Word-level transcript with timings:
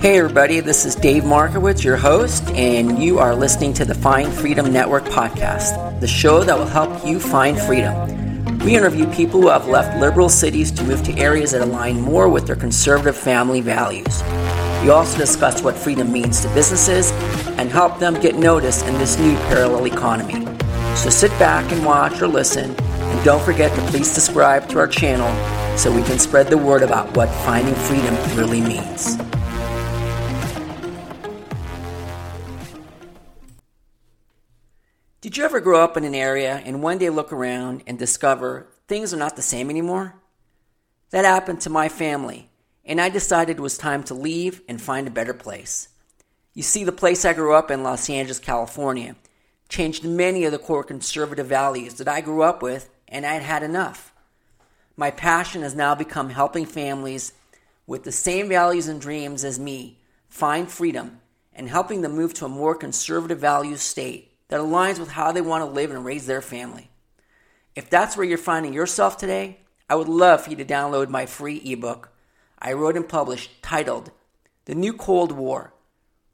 Hey, 0.00 0.16
everybody, 0.20 0.60
this 0.60 0.84
is 0.84 0.94
Dave 0.94 1.24
Markowitz, 1.24 1.82
your 1.82 1.96
host, 1.96 2.48
and 2.50 3.02
you 3.02 3.18
are 3.18 3.34
listening 3.34 3.74
to 3.74 3.84
the 3.84 3.96
Find 3.96 4.32
Freedom 4.32 4.72
Network 4.72 5.04
podcast, 5.06 5.98
the 5.98 6.06
show 6.06 6.44
that 6.44 6.56
will 6.56 6.66
help 6.66 7.04
you 7.04 7.18
find 7.18 7.58
freedom. 7.58 8.58
We 8.60 8.76
interview 8.76 9.08
people 9.12 9.42
who 9.42 9.48
have 9.48 9.66
left 9.66 9.98
liberal 9.98 10.28
cities 10.28 10.70
to 10.70 10.84
move 10.84 11.02
to 11.02 11.18
areas 11.18 11.50
that 11.50 11.62
align 11.62 12.00
more 12.00 12.28
with 12.28 12.46
their 12.46 12.54
conservative 12.54 13.16
family 13.16 13.60
values. 13.60 14.22
We 14.84 14.90
also 14.90 15.18
discuss 15.18 15.64
what 15.64 15.74
freedom 15.74 16.12
means 16.12 16.42
to 16.42 16.54
businesses 16.54 17.10
and 17.58 17.68
help 17.68 17.98
them 17.98 18.20
get 18.20 18.36
noticed 18.36 18.86
in 18.86 18.94
this 18.98 19.18
new 19.18 19.34
parallel 19.48 19.86
economy. 19.86 20.46
So 20.94 21.10
sit 21.10 21.32
back 21.40 21.72
and 21.72 21.84
watch 21.84 22.22
or 22.22 22.28
listen, 22.28 22.70
and 22.70 23.24
don't 23.24 23.42
forget 23.42 23.74
to 23.74 23.82
please 23.88 24.08
subscribe 24.08 24.68
to 24.68 24.78
our 24.78 24.86
channel 24.86 25.28
so 25.76 25.92
we 25.92 26.04
can 26.04 26.20
spread 26.20 26.46
the 26.46 26.56
word 26.56 26.84
about 26.84 27.16
what 27.16 27.28
finding 27.44 27.74
freedom 27.74 28.14
really 28.36 28.60
means. 28.60 29.18
Did 35.28 35.36
you 35.36 35.44
ever 35.44 35.60
grow 35.60 35.84
up 35.84 35.98
in 35.98 36.04
an 36.04 36.14
area 36.14 36.62
and 36.64 36.82
one 36.82 36.96
day 36.96 37.10
look 37.10 37.34
around 37.34 37.82
and 37.86 37.98
discover 37.98 38.66
things 38.86 39.12
are 39.12 39.18
not 39.18 39.36
the 39.36 39.42
same 39.42 39.68
anymore? 39.68 40.14
That 41.10 41.26
happened 41.26 41.60
to 41.60 41.68
my 41.68 41.90
family, 41.90 42.48
and 42.82 42.98
I 42.98 43.10
decided 43.10 43.58
it 43.58 43.60
was 43.60 43.76
time 43.76 44.02
to 44.04 44.14
leave 44.14 44.62
and 44.70 44.80
find 44.80 45.06
a 45.06 45.10
better 45.10 45.34
place. 45.34 45.90
You 46.54 46.62
see, 46.62 46.82
the 46.82 46.92
place 46.92 47.26
I 47.26 47.34
grew 47.34 47.52
up 47.52 47.70
in, 47.70 47.82
Los 47.82 48.08
Angeles, 48.08 48.38
California, 48.38 49.16
changed 49.68 50.02
many 50.02 50.44
of 50.44 50.52
the 50.52 50.58
core 50.58 50.82
conservative 50.82 51.46
values 51.46 51.96
that 51.96 52.08
I 52.08 52.22
grew 52.22 52.40
up 52.40 52.62
with, 52.62 52.88
and 53.06 53.26
I 53.26 53.34
had 53.34 53.42
had 53.42 53.62
enough. 53.62 54.14
My 54.96 55.10
passion 55.10 55.60
has 55.60 55.74
now 55.74 55.94
become 55.94 56.30
helping 56.30 56.64
families 56.64 57.34
with 57.86 58.04
the 58.04 58.12
same 58.12 58.48
values 58.48 58.88
and 58.88 58.98
dreams 58.98 59.44
as 59.44 59.60
me 59.60 59.98
find 60.30 60.70
freedom 60.70 61.20
and 61.52 61.68
helping 61.68 62.00
them 62.00 62.16
move 62.16 62.32
to 62.32 62.46
a 62.46 62.48
more 62.48 62.74
conservative 62.74 63.40
values 63.40 63.82
state 63.82 64.28
that 64.48 64.60
aligns 64.60 64.98
with 64.98 65.10
how 65.10 65.32
they 65.32 65.40
want 65.40 65.62
to 65.62 65.70
live 65.70 65.90
and 65.90 66.04
raise 66.04 66.26
their 66.26 66.42
family. 66.42 66.90
If 67.74 67.90
that's 67.90 68.16
where 68.16 68.26
you're 68.26 68.38
finding 68.38 68.72
yourself 68.72 69.16
today, 69.16 69.60
I 69.88 69.94
would 69.94 70.08
love 70.08 70.42
for 70.42 70.50
you 70.50 70.56
to 70.56 70.64
download 70.64 71.08
my 71.08 71.26
free 71.26 71.62
ebook 71.64 72.10
I 72.58 72.72
wrote 72.72 72.96
and 72.96 73.08
published 73.08 73.62
titled 73.62 74.10
The 74.64 74.74
New 74.74 74.92
Cold 74.92 75.32
War 75.32 75.72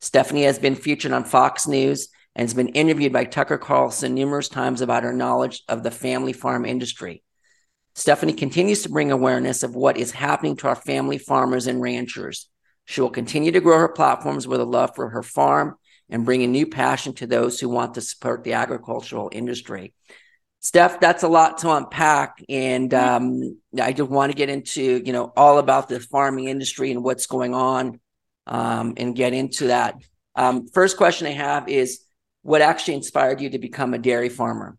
Stephanie 0.00 0.44
has 0.44 0.58
been 0.58 0.74
featured 0.74 1.12
on 1.12 1.24
Fox 1.24 1.66
News 1.66 2.08
and 2.34 2.44
has 2.44 2.54
been 2.54 2.68
interviewed 2.68 3.12
by 3.12 3.24
Tucker 3.24 3.58
Carlson 3.58 4.14
numerous 4.14 4.48
times 4.48 4.80
about 4.80 5.02
her 5.02 5.12
knowledge 5.12 5.62
of 5.68 5.82
the 5.82 5.90
family 5.90 6.32
farm 6.32 6.64
industry. 6.64 7.22
Stephanie 7.94 8.32
continues 8.32 8.82
to 8.82 8.88
bring 8.88 9.10
awareness 9.10 9.62
of 9.62 9.74
what 9.74 9.96
is 9.96 10.12
happening 10.12 10.56
to 10.56 10.68
our 10.68 10.76
family 10.76 11.18
farmers 11.18 11.66
and 11.66 11.80
ranchers. 11.80 12.48
She 12.90 13.00
will 13.00 13.10
continue 13.10 13.52
to 13.52 13.60
grow 13.60 13.78
her 13.78 13.88
platforms 13.88 14.48
with 14.48 14.60
a 14.60 14.64
love 14.64 14.96
for 14.96 15.10
her 15.10 15.22
farm 15.22 15.76
and 16.08 16.24
bring 16.24 16.42
a 16.42 16.48
new 16.48 16.66
passion 16.66 17.12
to 17.14 17.26
those 17.28 17.60
who 17.60 17.68
want 17.68 17.94
to 17.94 18.00
support 18.00 18.42
the 18.42 18.54
agricultural 18.54 19.28
industry. 19.30 19.94
Steph, 20.58 20.98
that's 20.98 21.22
a 21.22 21.28
lot 21.28 21.58
to 21.58 21.70
unpack, 21.70 22.42
and 22.48 22.92
um, 22.92 23.60
I 23.80 23.92
just 23.92 24.10
want 24.10 24.32
to 24.32 24.36
get 24.36 24.48
into 24.48 25.00
you 25.06 25.12
know 25.12 25.32
all 25.36 25.58
about 25.58 25.88
the 25.88 26.00
farming 26.00 26.48
industry 26.48 26.90
and 26.90 27.04
what's 27.04 27.26
going 27.26 27.54
on, 27.54 28.00
um, 28.48 28.94
and 28.96 29.14
get 29.14 29.34
into 29.34 29.68
that. 29.68 29.94
Um, 30.34 30.66
first 30.66 30.96
question 30.96 31.28
I 31.28 31.30
have 31.30 31.68
is, 31.68 32.00
what 32.42 32.60
actually 32.60 32.94
inspired 32.94 33.40
you 33.40 33.50
to 33.50 33.60
become 33.60 33.94
a 33.94 33.98
dairy 33.98 34.30
farmer? 34.30 34.76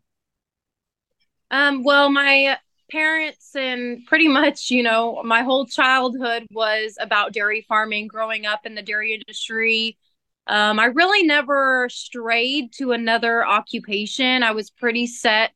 Um, 1.50 1.82
well, 1.82 2.10
my 2.10 2.58
parents 2.92 3.56
and 3.56 4.04
pretty 4.06 4.28
much, 4.28 4.70
you 4.70 4.82
know, 4.82 5.22
my 5.24 5.42
whole 5.42 5.66
childhood 5.66 6.46
was 6.50 6.96
about 7.00 7.32
dairy 7.32 7.64
farming, 7.68 8.06
growing 8.06 8.46
up 8.46 8.60
in 8.66 8.74
the 8.74 8.82
dairy 8.82 9.14
industry. 9.14 9.96
Um, 10.46 10.78
I 10.78 10.86
really 10.86 11.26
never 11.26 11.88
strayed 11.90 12.72
to 12.74 12.92
another 12.92 13.46
occupation. 13.46 14.42
I 14.42 14.52
was 14.52 14.70
pretty 14.70 15.06
set 15.06 15.54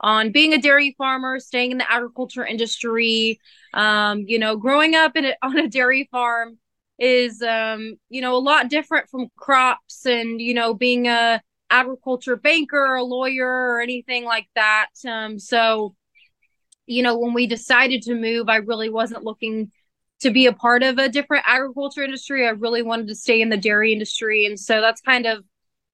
on 0.00 0.32
being 0.32 0.52
a 0.52 0.60
dairy 0.60 0.94
farmer, 0.98 1.38
staying 1.38 1.70
in 1.70 1.78
the 1.78 1.90
agriculture 1.90 2.44
industry. 2.44 3.38
Um, 3.72 4.24
you 4.26 4.38
know, 4.38 4.56
growing 4.56 4.94
up 4.94 5.16
in 5.16 5.24
a, 5.26 5.34
on 5.42 5.58
a 5.58 5.68
dairy 5.68 6.08
farm 6.10 6.58
is, 6.98 7.40
um, 7.42 7.96
you 8.08 8.20
know, 8.20 8.36
a 8.36 8.38
lot 8.38 8.68
different 8.68 9.08
from 9.08 9.28
crops 9.36 10.06
and, 10.06 10.40
you 10.40 10.54
know, 10.54 10.74
being 10.74 11.06
a 11.06 11.40
agriculture 11.70 12.36
banker, 12.36 12.94
a 12.94 13.04
lawyer, 13.04 13.48
or 13.48 13.80
anything 13.80 14.24
like 14.24 14.48
that. 14.54 14.88
Um, 15.06 15.38
so, 15.38 15.94
you 16.86 17.02
know, 17.02 17.18
when 17.18 17.34
we 17.34 17.46
decided 17.46 18.02
to 18.02 18.14
move, 18.14 18.48
I 18.48 18.56
really 18.56 18.90
wasn't 18.90 19.24
looking 19.24 19.70
to 20.20 20.30
be 20.30 20.46
a 20.46 20.52
part 20.52 20.82
of 20.82 20.98
a 20.98 21.08
different 21.08 21.44
agriculture 21.46 22.02
industry. 22.02 22.46
I 22.46 22.50
really 22.50 22.82
wanted 22.82 23.08
to 23.08 23.14
stay 23.14 23.40
in 23.40 23.48
the 23.48 23.56
dairy 23.56 23.92
industry. 23.92 24.46
And 24.46 24.58
so 24.58 24.80
that's 24.80 25.00
kind 25.00 25.26
of, 25.26 25.44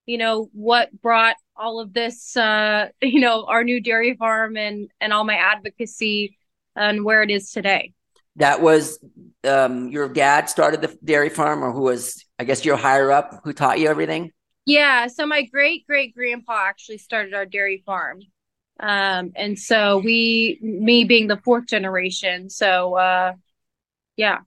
you 0.06 0.18
know, 0.18 0.48
what 0.52 0.90
brought 1.00 1.36
all 1.56 1.80
of 1.80 1.92
this, 1.92 2.36
uh, 2.36 2.88
you 3.02 3.20
know, 3.20 3.44
our 3.46 3.64
new 3.64 3.80
dairy 3.80 4.14
farm 4.16 4.56
and, 4.56 4.90
and 5.00 5.12
all 5.12 5.24
my 5.24 5.36
advocacy 5.36 6.38
and 6.76 7.04
where 7.04 7.22
it 7.22 7.30
is 7.30 7.50
today. 7.50 7.92
That 8.36 8.62
was 8.62 8.98
um, 9.44 9.88
your 9.88 10.08
dad 10.08 10.48
started 10.48 10.80
the 10.80 10.96
dairy 11.04 11.28
farm, 11.28 11.64
or 11.64 11.72
who 11.72 11.82
was, 11.82 12.24
I 12.38 12.44
guess, 12.44 12.64
your 12.64 12.76
higher 12.76 13.10
up 13.10 13.40
who 13.44 13.52
taught 13.52 13.80
you 13.80 13.88
everything? 13.88 14.30
Yeah. 14.66 15.08
So 15.08 15.26
my 15.26 15.42
great 15.42 15.86
great 15.86 16.14
grandpa 16.14 16.66
actually 16.68 16.98
started 16.98 17.34
our 17.34 17.44
dairy 17.44 17.82
farm. 17.84 18.20
Um, 18.80 19.32
and 19.36 19.58
so 19.58 19.98
we, 19.98 20.58
me 20.62 21.04
being 21.04 21.26
the 21.26 21.36
fourth 21.36 21.66
generation. 21.66 22.48
So, 22.48 22.96
uh, 22.96 23.32
yeah. 24.16 24.38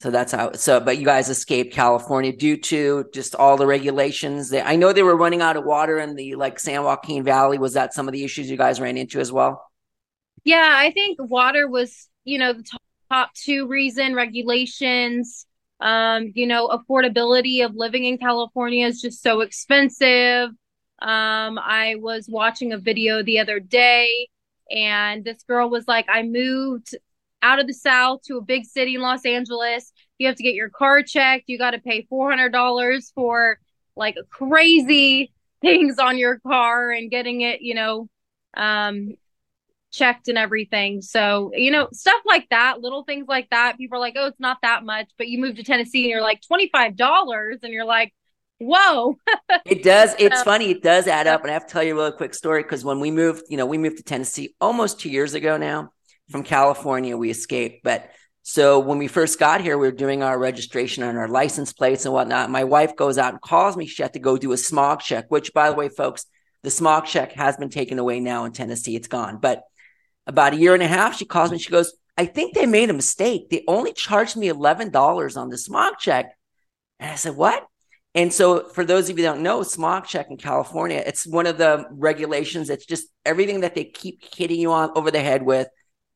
So 0.00 0.10
that's 0.10 0.32
how. 0.32 0.52
So, 0.52 0.80
but 0.80 0.96
you 0.96 1.04
guys 1.04 1.28
escaped 1.28 1.74
California 1.74 2.34
due 2.34 2.56
to 2.56 3.04
just 3.12 3.34
all 3.34 3.58
the 3.58 3.66
regulations. 3.66 4.48
That 4.48 4.66
I 4.66 4.76
know 4.76 4.94
they 4.94 5.02
were 5.02 5.16
running 5.16 5.42
out 5.42 5.58
of 5.58 5.64
water 5.64 5.98
in 5.98 6.14
the 6.14 6.36
like 6.36 6.58
San 6.58 6.82
Joaquin 6.82 7.22
Valley. 7.22 7.58
Was 7.58 7.74
that 7.74 7.92
some 7.92 8.08
of 8.08 8.12
the 8.12 8.24
issues 8.24 8.50
you 8.50 8.56
guys 8.56 8.80
ran 8.80 8.96
into 8.96 9.20
as 9.20 9.30
well? 9.30 9.62
Yeah, 10.42 10.72
I 10.74 10.90
think 10.90 11.18
water 11.20 11.68
was, 11.68 12.08
you 12.24 12.38
know, 12.38 12.54
the 12.54 12.62
top, 12.62 12.82
top 13.10 13.34
two 13.34 13.66
reason. 13.66 14.14
Regulations, 14.14 15.44
um, 15.80 16.32
you 16.34 16.46
know, 16.46 16.68
affordability 16.68 17.62
of 17.62 17.74
living 17.74 18.06
in 18.06 18.16
California 18.16 18.86
is 18.86 19.02
just 19.02 19.22
so 19.22 19.42
expensive. 19.42 20.48
Um, 21.00 21.58
I 21.58 21.96
was 21.98 22.26
watching 22.28 22.72
a 22.72 22.78
video 22.78 23.22
the 23.22 23.38
other 23.38 23.60
day, 23.60 24.28
and 24.70 25.24
this 25.24 25.42
girl 25.44 25.70
was 25.70 25.88
like, 25.88 26.06
"I 26.08 26.22
moved 26.22 26.94
out 27.42 27.58
of 27.58 27.66
the 27.66 27.74
South 27.74 28.22
to 28.22 28.36
a 28.36 28.42
big 28.42 28.66
city 28.66 28.94
in 28.94 29.00
Los 29.00 29.24
Angeles. 29.24 29.92
You 30.18 30.26
have 30.26 30.36
to 30.36 30.42
get 30.42 30.54
your 30.54 30.68
car 30.68 31.02
checked. 31.02 31.44
You 31.48 31.58
got 31.58 31.70
to 31.72 31.78
pay 31.78 32.06
$400 32.10 33.12
for 33.14 33.58
like 33.96 34.16
crazy 34.30 35.32
things 35.60 35.98
on 35.98 36.18
your 36.18 36.38
car 36.40 36.90
and 36.90 37.10
getting 37.10 37.40
it, 37.42 37.60
you 37.60 37.74
know, 37.74 38.08
um, 38.56 39.14
checked 39.92 40.28
and 40.28 40.38
everything. 40.38 41.02
So, 41.02 41.52
you 41.54 41.70
know, 41.70 41.88
stuff 41.92 42.20
like 42.26 42.48
that, 42.50 42.80
little 42.80 43.04
things 43.04 43.26
like 43.28 43.48
that. 43.50 43.76
People 43.76 43.96
are 43.98 44.00
like, 44.00 44.14
oh, 44.16 44.26
it's 44.26 44.40
not 44.40 44.58
that 44.62 44.84
much. 44.84 45.10
But 45.18 45.28
you 45.28 45.38
move 45.38 45.56
to 45.56 45.64
Tennessee 45.64 46.04
and 46.04 46.10
you're 46.10 46.22
like, 46.22 46.40
$25. 46.42 47.58
And 47.62 47.72
you're 47.72 47.84
like, 47.84 48.14
whoa. 48.60 49.16
it 49.64 49.82
does. 49.82 50.14
It's 50.18 50.38
so, 50.38 50.44
funny. 50.44 50.70
It 50.70 50.82
does 50.82 51.06
add 51.06 51.26
up. 51.26 51.42
And 51.42 51.50
I 51.50 51.54
have 51.54 51.66
to 51.66 51.72
tell 51.72 51.82
you 51.82 51.92
a 51.92 51.96
really 51.96 52.16
quick 52.16 52.34
story 52.34 52.62
because 52.62 52.84
when 52.84 53.00
we 53.00 53.10
moved, 53.10 53.44
you 53.48 53.56
know, 53.56 53.66
we 53.66 53.78
moved 53.78 53.96
to 53.96 54.02
Tennessee 54.02 54.54
almost 54.60 55.00
two 55.00 55.10
years 55.10 55.34
ago 55.34 55.56
now 55.56 55.92
from 56.30 56.42
California. 56.42 57.16
We 57.16 57.30
escaped, 57.30 57.82
but 57.82 58.10
so 58.42 58.80
when 58.80 58.98
we 58.98 59.06
first 59.06 59.38
got 59.38 59.60
here, 59.60 59.76
we 59.76 59.86
were 59.86 59.92
doing 59.92 60.22
our 60.22 60.38
registration 60.38 61.02
on 61.02 61.16
our 61.16 61.28
license 61.28 61.72
plates 61.72 62.04
and 62.04 62.14
whatnot. 62.14 62.50
My 62.50 62.64
wife 62.64 62.96
goes 62.96 63.18
out 63.18 63.32
and 63.32 63.40
calls 63.40 63.76
me. 63.76 63.86
She 63.86 64.02
had 64.02 64.14
to 64.14 64.18
go 64.18 64.38
do 64.38 64.52
a 64.52 64.56
smog 64.56 65.00
check, 65.00 65.30
which, 65.30 65.52
by 65.52 65.70
the 65.70 65.76
way, 65.76 65.88
folks, 65.88 66.24
the 66.62 66.70
smog 66.70 67.06
check 67.06 67.32
has 67.32 67.56
been 67.56 67.68
taken 67.68 67.98
away 67.98 68.20
now 68.20 68.44
in 68.44 68.52
Tennessee. 68.52 68.96
It's 68.96 69.08
gone. 69.08 69.38
But 69.40 69.62
about 70.26 70.54
a 70.54 70.56
year 70.56 70.74
and 70.74 70.82
a 70.82 70.88
half, 70.88 71.16
she 71.16 71.26
calls 71.26 71.50
me. 71.50 71.58
She 71.58 71.70
goes, 71.70 71.94
I 72.16 72.26
think 72.26 72.54
they 72.54 72.66
made 72.66 72.90
a 72.90 72.94
mistake. 72.94 73.50
They 73.50 73.64
only 73.66 73.92
charged 73.92 74.36
me 74.36 74.48
$11 74.48 75.36
on 75.36 75.48
the 75.48 75.58
smog 75.58 75.94
check. 75.98 76.34
And 76.98 77.10
I 77.10 77.14
said, 77.14 77.36
What? 77.36 77.66
And 78.14 78.32
so, 78.32 78.68
for 78.70 78.84
those 78.84 79.08
of 79.08 79.18
you 79.18 79.24
that 79.24 79.34
don't 79.34 79.42
know, 79.42 79.62
smog 79.62 80.06
check 80.06 80.30
in 80.30 80.36
California, 80.36 81.02
it's 81.06 81.26
one 81.26 81.46
of 81.46 81.58
the 81.58 81.86
regulations. 81.90 82.68
It's 82.68 82.86
just 82.86 83.06
everything 83.24 83.60
that 83.60 83.74
they 83.74 83.84
keep 83.84 84.24
hitting 84.34 84.58
you 84.58 84.72
on 84.72 84.90
over 84.96 85.10
the 85.10 85.20
head 85.20 85.44
with 85.44 85.68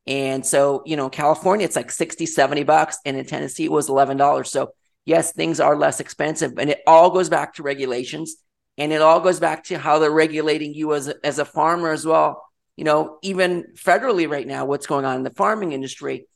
and 0.07 0.45
so, 0.45 0.83
you 0.85 0.95
know, 0.95 1.09
California, 1.09 1.65
it's 1.65 1.75
like 1.75 1.91
60, 1.91 2.25
70 2.25 2.63
bucks. 2.63 2.97
And 3.05 3.17
in 3.17 3.25
Tennessee, 3.25 3.65
it 3.65 3.71
was 3.71 3.89
$11. 3.89 4.47
So, 4.47 4.73
yes, 5.05 5.31
things 5.31 5.59
are 5.59 5.75
less 5.75 5.99
expensive. 5.99 6.53
And 6.57 6.69
it 6.69 6.81
all 6.85 7.09
goes 7.09 7.29
back 7.29 7.55
to 7.55 7.63
regulations. 7.63 8.35
And 8.77 8.91
it 8.91 9.01
all 9.01 9.19
goes 9.19 9.39
back 9.39 9.63
to 9.65 9.77
how 9.77 9.99
they're 9.99 10.11
regulating 10.11 10.73
you 10.73 10.93
as 10.93 11.07
a, 11.07 11.15
as 11.23 11.39
a 11.39 11.45
farmer 11.45 11.91
as 11.91 12.05
well. 12.05 12.43
You 12.75 12.83
know, 12.83 13.17
even 13.23 13.67
federally 13.75 14.29
right 14.29 14.45
now, 14.45 14.65
what's 14.65 14.85
going 14.85 15.05
on 15.05 15.15
in 15.15 15.23
the 15.23 15.29
farming 15.31 15.71
industry. 15.71 16.27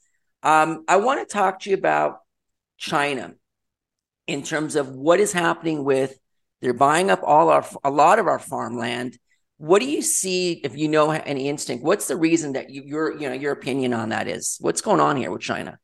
Um, 0.42 0.86
I 0.88 0.98
want 0.98 1.28
to 1.28 1.32
talk 1.32 1.60
to 1.62 1.70
you 1.70 1.76
about 1.76 2.20
China 2.78 3.36
in 4.30 4.44
terms 4.44 4.76
of 4.76 4.90
what 4.90 5.20
is 5.20 5.34
happening 5.34 5.84
with 5.84 6.18
they're 6.62 6.74
buying 6.74 7.10
up 7.10 7.22
all 7.24 7.50
our 7.50 7.66
a 7.84 7.90
lot 7.90 8.20
of 8.20 8.28
our 8.28 8.40
farmland 8.40 9.18
what 9.60 9.82
do 9.82 9.90
you 9.90 10.02
see 10.02 10.54
if 10.64 10.78
you 10.78 10.88
know 10.88 11.12
any 11.12 11.50
instinct? 11.50 11.84
What's 11.84 12.08
the 12.08 12.16
reason 12.16 12.54
that 12.54 12.70
you, 12.70 12.82
your 12.86 13.18
you 13.18 13.28
know 13.28 13.36
your 13.36 13.52
opinion 13.52 13.94
on 13.94 14.10
that 14.10 14.28
is? 14.28 14.58
What's 14.62 14.80
going 14.80 15.02
on 15.02 15.18
here 15.18 15.32
with 15.32 15.42
China? 15.42 15.78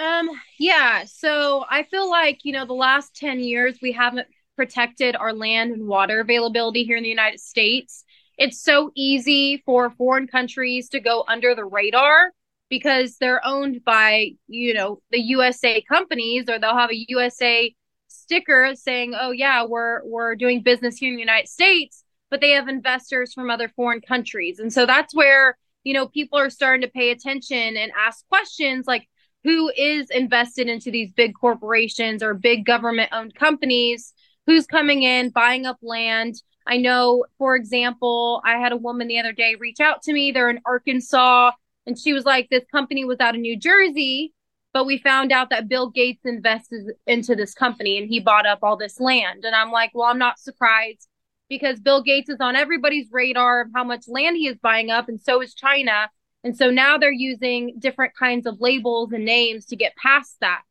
Um 0.00 0.28
yeah, 0.58 1.04
so 1.06 1.64
I 1.70 1.84
feel 1.84 2.10
like, 2.10 2.40
you 2.42 2.52
know, 2.52 2.66
the 2.66 2.74
last 2.74 3.14
10 3.16 3.38
years 3.38 3.78
we 3.80 3.92
haven't 3.92 4.26
protected 4.56 5.14
our 5.14 5.32
land 5.32 5.72
and 5.72 5.86
water 5.86 6.18
availability 6.18 6.82
here 6.82 6.96
in 6.96 7.04
the 7.04 7.08
United 7.08 7.38
States. 7.38 8.04
It's 8.38 8.60
so 8.60 8.90
easy 8.96 9.62
for 9.64 9.90
foreign 9.90 10.26
countries 10.26 10.88
to 10.88 10.98
go 10.98 11.24
under 11.28 11.54
the 11.54 11.64
radar 11.64 12.32
because 12.68 13.16
they're 13.18 13.44
owned 13.46 13.84
by, 13.84 14.30
you 14.48 14.74
know, 14.74 15.00
the 15.10 15.20
USA 15.20 15.82
companies 15.82 16.48
or 16.48 16.58
they'll 16.58 16.76
have 16.76 16.90
a 16.90 17.04
USA 17.08 17.74
sticker 18.08 18.74
saying, 18.74 19.14
"Oh 19.18 19.30
yeah, 19.30 19.64
we're 19.64 20.04
we're 20.04 20.34
doing 20.36 20.62
business 20.62 20.96
here 20.96 21.10
in 21.10 21.16
the 21.16 21.20
United 21.20 21.48
States." 21.48 22.04
but 22.30 22.40
they 22.40 22.50
have 22.50 22.68
investors 22.68 23.32
from 23.32 23.50
other 23.50 23.68
foreign 23.68 24.00
countries. 24.00 24.58
And 24.58 24.72
so 24.72 24.86
that's 24.86 25.14
where, 25.14 25.56
you 25.84 25.94
know, 25.94 26.08
people 26.08 26.38
are 26.38 26.50
starting 26.50 26.82
to 26.82 26.90
pay 26.90 27.10
attention 27.10 27.76
and 27.76 27.92
ask 27.96 28.26
questions 28.28 28.86
like 28.86 29.08
who 29.44 29.70
is 29.76 30.10
invested 30.10 30.68
into 30.68 30.90
these 30.90 31.12
big 31.12 31.32
corporations 31.40 32.22
or 32.22 32.34
big 32.34 32.66
government 32.66 33.10
owned 33.12 33.34
companies? 33.34 34.12
Who's 34.46 34.66
coming 34.66 35.02
in, 35.02 35.30
buying 35.30 35.66
up 35.66 35.78
land? 35.82 36.34
I 36.66 36.78
know, 36.78 37.24
for 37.38 37.54
example, 37.54 38.42
I 38.44 38.58
had 38.58 38.72
a 38.72 38.76
woman 38.76 39.06
the 39.06 39.20
other 39.20 39.32
day 39.32 39.54
reach 39.54 39.78
out 39.78 40.02
to 40.02 40.12
me. 40.12 40.32
They're 40.32 40.50
in 40.50 40.60
Arkansas, 40.66 41.52
and 41.86 41.98
she 41.98 42.12
was 42.12 42.24
like, 42.24 42.48
This 42.50 42.64
company 42.70 43.04
was 43.04 43.20
out 43.20 43.34
of 43.34 43.40
New 43.40 43.58
Jersey, 43.58 44.32
but 44.72 44.86
we 44.86 44.98
found 44.98 45.32
out 45.32 45.50
that 45.50 45.68
Bill 45.68 45.90
Gates 45.90 46.24
invested 46.24 46.92
into 47.06 47.34
this 47.34 47.54
company 47.54 47.98
and 47.98 48.08
he 48.08 48.20
bought 48.20 48.46
up 48.46 48.60
all 48.62 48.76
this 48.76 49.00
land. 49.00 49.44
And 49.44 49.54
I'm 49.54 49.70
like, 49.70 49.92
Well, 49.94 50.08
I'm 50.08 50.18
not 50.18 50.38
surprised 50.38 51.08
because 51.48 51.80
Bill 51.80 52.02
Gates 52.02 52.28
is 52.28 52.40
on 52.40 52.56
everybody's 52.56 53.08
radar 53.10 53.62
of 53.62 53.68
how 53.74 53.84
much 53.84 54.08
land 54.08 54.36
he 54.36 54.48
is 54.48 54.58
buying 54.58 54.90
up, 54.90 55.08
and 55.08 55.20
so 55.20 55.40
is 55.40 55.54
China. 55.54 56.08
And 56.44 56.56
so 56.56 56.70
now 56.70 56.96
they're 56.96 57.12
using 57.12 57.74
different 57.78 58.14
kinds 58.16 58.46
of 58.46 58.60
labels 58.60 59.12
and 59.12 59.24
names 59.24 59.66
to 59.66 59.76
get 59.76 59.96
past 59.96 60.36
that. 60.40 60.62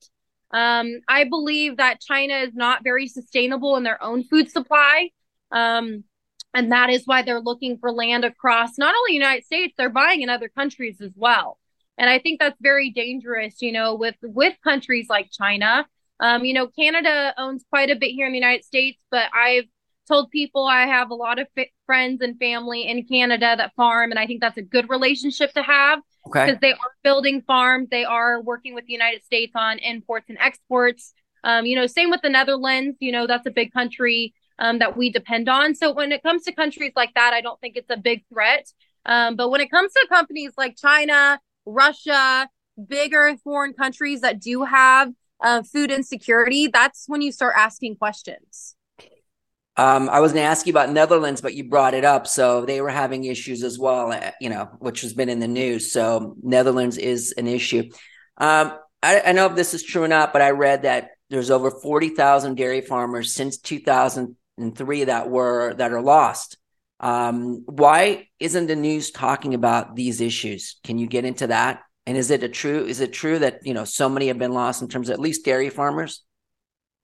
Um, 0.51 1.01
I 1.09 1.25
believe 1.25 1.77
that 1.77 1.99
China 1.99 2.35
is 2.35 2.53
not 2.53 2.83
very 2.83 3.07
sustainable 3.07 3.75
in 3.75 3.83
their 3.83 4.01
own 4.01 4.23
food 4.23 4.49
supply. 4.49 5.09
Um, 5.51 6.05
and 6.55 6.71
that 6.71 6.89
is 6.89 7.03
why 7.05 7.21
they're 7.21 7.41
looking 7.41 7.77
for 7.77 7.91
land 7.91 8.23
across 8.23 8.77
not 8.77 8.95
only 8.95 9.13
United 9.13 9.45
States, 9.45 9.73
they're 9.77 9.89
buying 9.89 10.21
in 10.21 10.29
other 10.29 10.47
countries 10.47 11.01
as 11.01 11.11
well. 11.15 11.59
And 11.97 12.09
I 12.09 12.17
think 12.17 12.39
that's 12.39 12.57
very 12.61 12.89
dangerous, 12.89 13.61
you 13.61 13.71
know, 13.71 13.95
with 13.95 14.15
with 14.21 14.55
countries 14.63 15.07
like 15.09 15.29
China. 15.31 15.85
Um, 16.19 16.45
you 16.45 16.53
know, 16.53 16.67
Canada 16.67 17.33
owns 17.37 17.65
quite 17.69 17.89
a 17.89 17.95
bit 17.95 18.11
here 18.11 18.25
in 18.25 18.31
the 18.31 18.39
United 18.39 18.63
States, 18.63 18.97
but 19.11 19.25
I've 19.33 19.65
told 20.07 20.31
people 20.31 20.65
I 20.65 20.85
have 20.85 21.09
a 21.09 21.15
lot 21.15 21.39
of 21.39 21.47
f- 21.57 21.67
friends 21.85 22.21
and 22.21 22.39
family 22.39 22.87
in 22.87 23.05
Canada 23.05 23.55
that 23.57 23.73
farm, 23.75 24.11
and 24.11 24.19
I 24.19 24.25
think 24.25 24.39
that's 24.39 24.57
a 24.57 24.61
good 24.61 24.89
relationship 24.89 25.51
to 25.53 25.63
have 25.63 25.99
because 26.25 26.51
okay. 26.51 26.59
they 26.61 26.71
are 26.71 26.95
building 27.03 27.41
farms. 27.45 27.89
They 27.91 28.05
are 28.05 28.41
working 28.41 28.75
with 28.75 28.85
the 28.85 28.93
United 28.93 29.25
States 29.25 29.51
on 29.55 29.77
imports 29.79 30.29
and 30.29 30.37
exports. 30.39 31.13
Um, 31.43 31.65
you 31.65 31.75
know, 31.75 31.85
same 31.85 32.11
with 32.11 32.21
the 32.21 32.29
Netherlands. 32.29 32.97
You 33.01 33.11
know, 33.11 33.27
that's 33.27 33.45
a 33.45 33.51
big 33.51 33.73
country 33.73 34.33
um, 34.59 34.79
that 34.79 34.97
we 34.97 35.09
depend 35.09 35.49
on. 35.49 35.75
So 35.75 35.91
when 35.91 36.11
it 36.11 36.23
comes 36.23 36.43
to 36.43 36.51
countries 36.51 36.93
like 36.95 37.13
that, 37.15 37.33
I 37.33 37.41
don't 37.41 37.59
think 37.59 37.75
it's 37.75 37.89
a 37.89 37.97
big 37.97 38.23
threat. 38.31 38.67
Um, 39.05 39.35
but 39.35 39.49
when 39.49 39.61
it 39.61 39.69
comes 39.69 39.93
to 39.93 40.07
companies 40.09 40.53
like 40.57 40.77
China, 40.77 41.39
Russia, 41.65 42.49
bigger 42.87 43.35
foreign 43.43 43.73
countries 43.73 44.21
that 44.21 44.39
do 44.39 44.63
have 44.63 45.11
uh, 45.41 45.63
food 45.63 45.91
insecurity, 45.91 46.67
that's 46.67 47.05
when 47.07 47.21
you 47.21 47.31
start 47.31 47.55
asking 47.57 47.97
questions. 47.97 48.75
Um, 49.77 50.07
I 50.09 50.21
was 50.21 50.31
going 50.31 50.43
to 50.43 50.49
ask 50.49 50.65
you 50.65 50.71
about 50.71 50.91
Netherlands, 50.91 51.41
but 51.41 51.53
you 51.53 51.65
brought 51.65 51.93
it 51.93 52.05
up. 52.05 52.27
So 52.27 52.65
they 52.65 52.79
were 52.79 52.89
having 52.89 53.25
issues 53.25 53.61
as 53.61 53.77
well, 53.77 54.11
uh, 54.11 54.31
you 54.39 54.49
know, 54.49 54.69
which 54.79 55.01
has 55.01 55.13
been 55.13 55.27
in 55.27 55.39
the 55.39 55.49
news. 55.49 55.91
So 55.91 56.35
Netherlands 56.41 56.97
is 56.97 57.33
an 57.33 57.47
issue. 57.47 57.89
Um, 58.37 58.73
I, 59.03 59.21
I 59.27 59.31
know 59.33 59.47
if 59.47 59.55
this 59.55 59.73
is 59.73 59.83
true 59.83 60.03
or 60.03 60.07
not, 60.07 60.31
but 60.31 60.41
I 60.41 60.51
read 60.51 60.83
that 60.83 61.11
there's 61.29 61.51
over 61.51 61.71
40,000 61.71 62.55
dairy 62.55 62.81
farmers 62.81 63.33
since 63.33 63.57
2003 64.57 65.05
that 65.05 65.29
were, 65.29 65.73
that 65.75 65.91
are 65.91 66.01
lost. 66.01 66.57
Um, 66.99 67.63
why 67.65 68.29
isn't 68.39 68.67
the 68.67 68.75
news 68.75 69.11
talking 69.11 69.53
about 69.53 69.95
these 69.95 70.21
issues? 70.21 70.79
Can 70.83 70.97
you 70.97 71.07
get 71.07 71.25
into 71.25 71.47
that? 71.47 71.83
And 72.05 72.17
is 72.17 72.31
it 72.31 72.43
a 72.43 72.49
true, 72.49 72.85
is 72.85 72.99
it 72.99 73.13
true 73.13 73.39
that, 73.39 73.59
you 73.63 73.73
know, 73.73 73.83
so 73.83 74.07
many 74.07 74.27
have 74.27 74.37
been 74.37 74.53
lost 74.53 74.81
in 74.81 74.87
terms 74.87 75.09
of 75.09 75.13
at 75.13 75.19
least 75.19 75.43
dairy 75.43 75.69
farmers? 75.69 76.23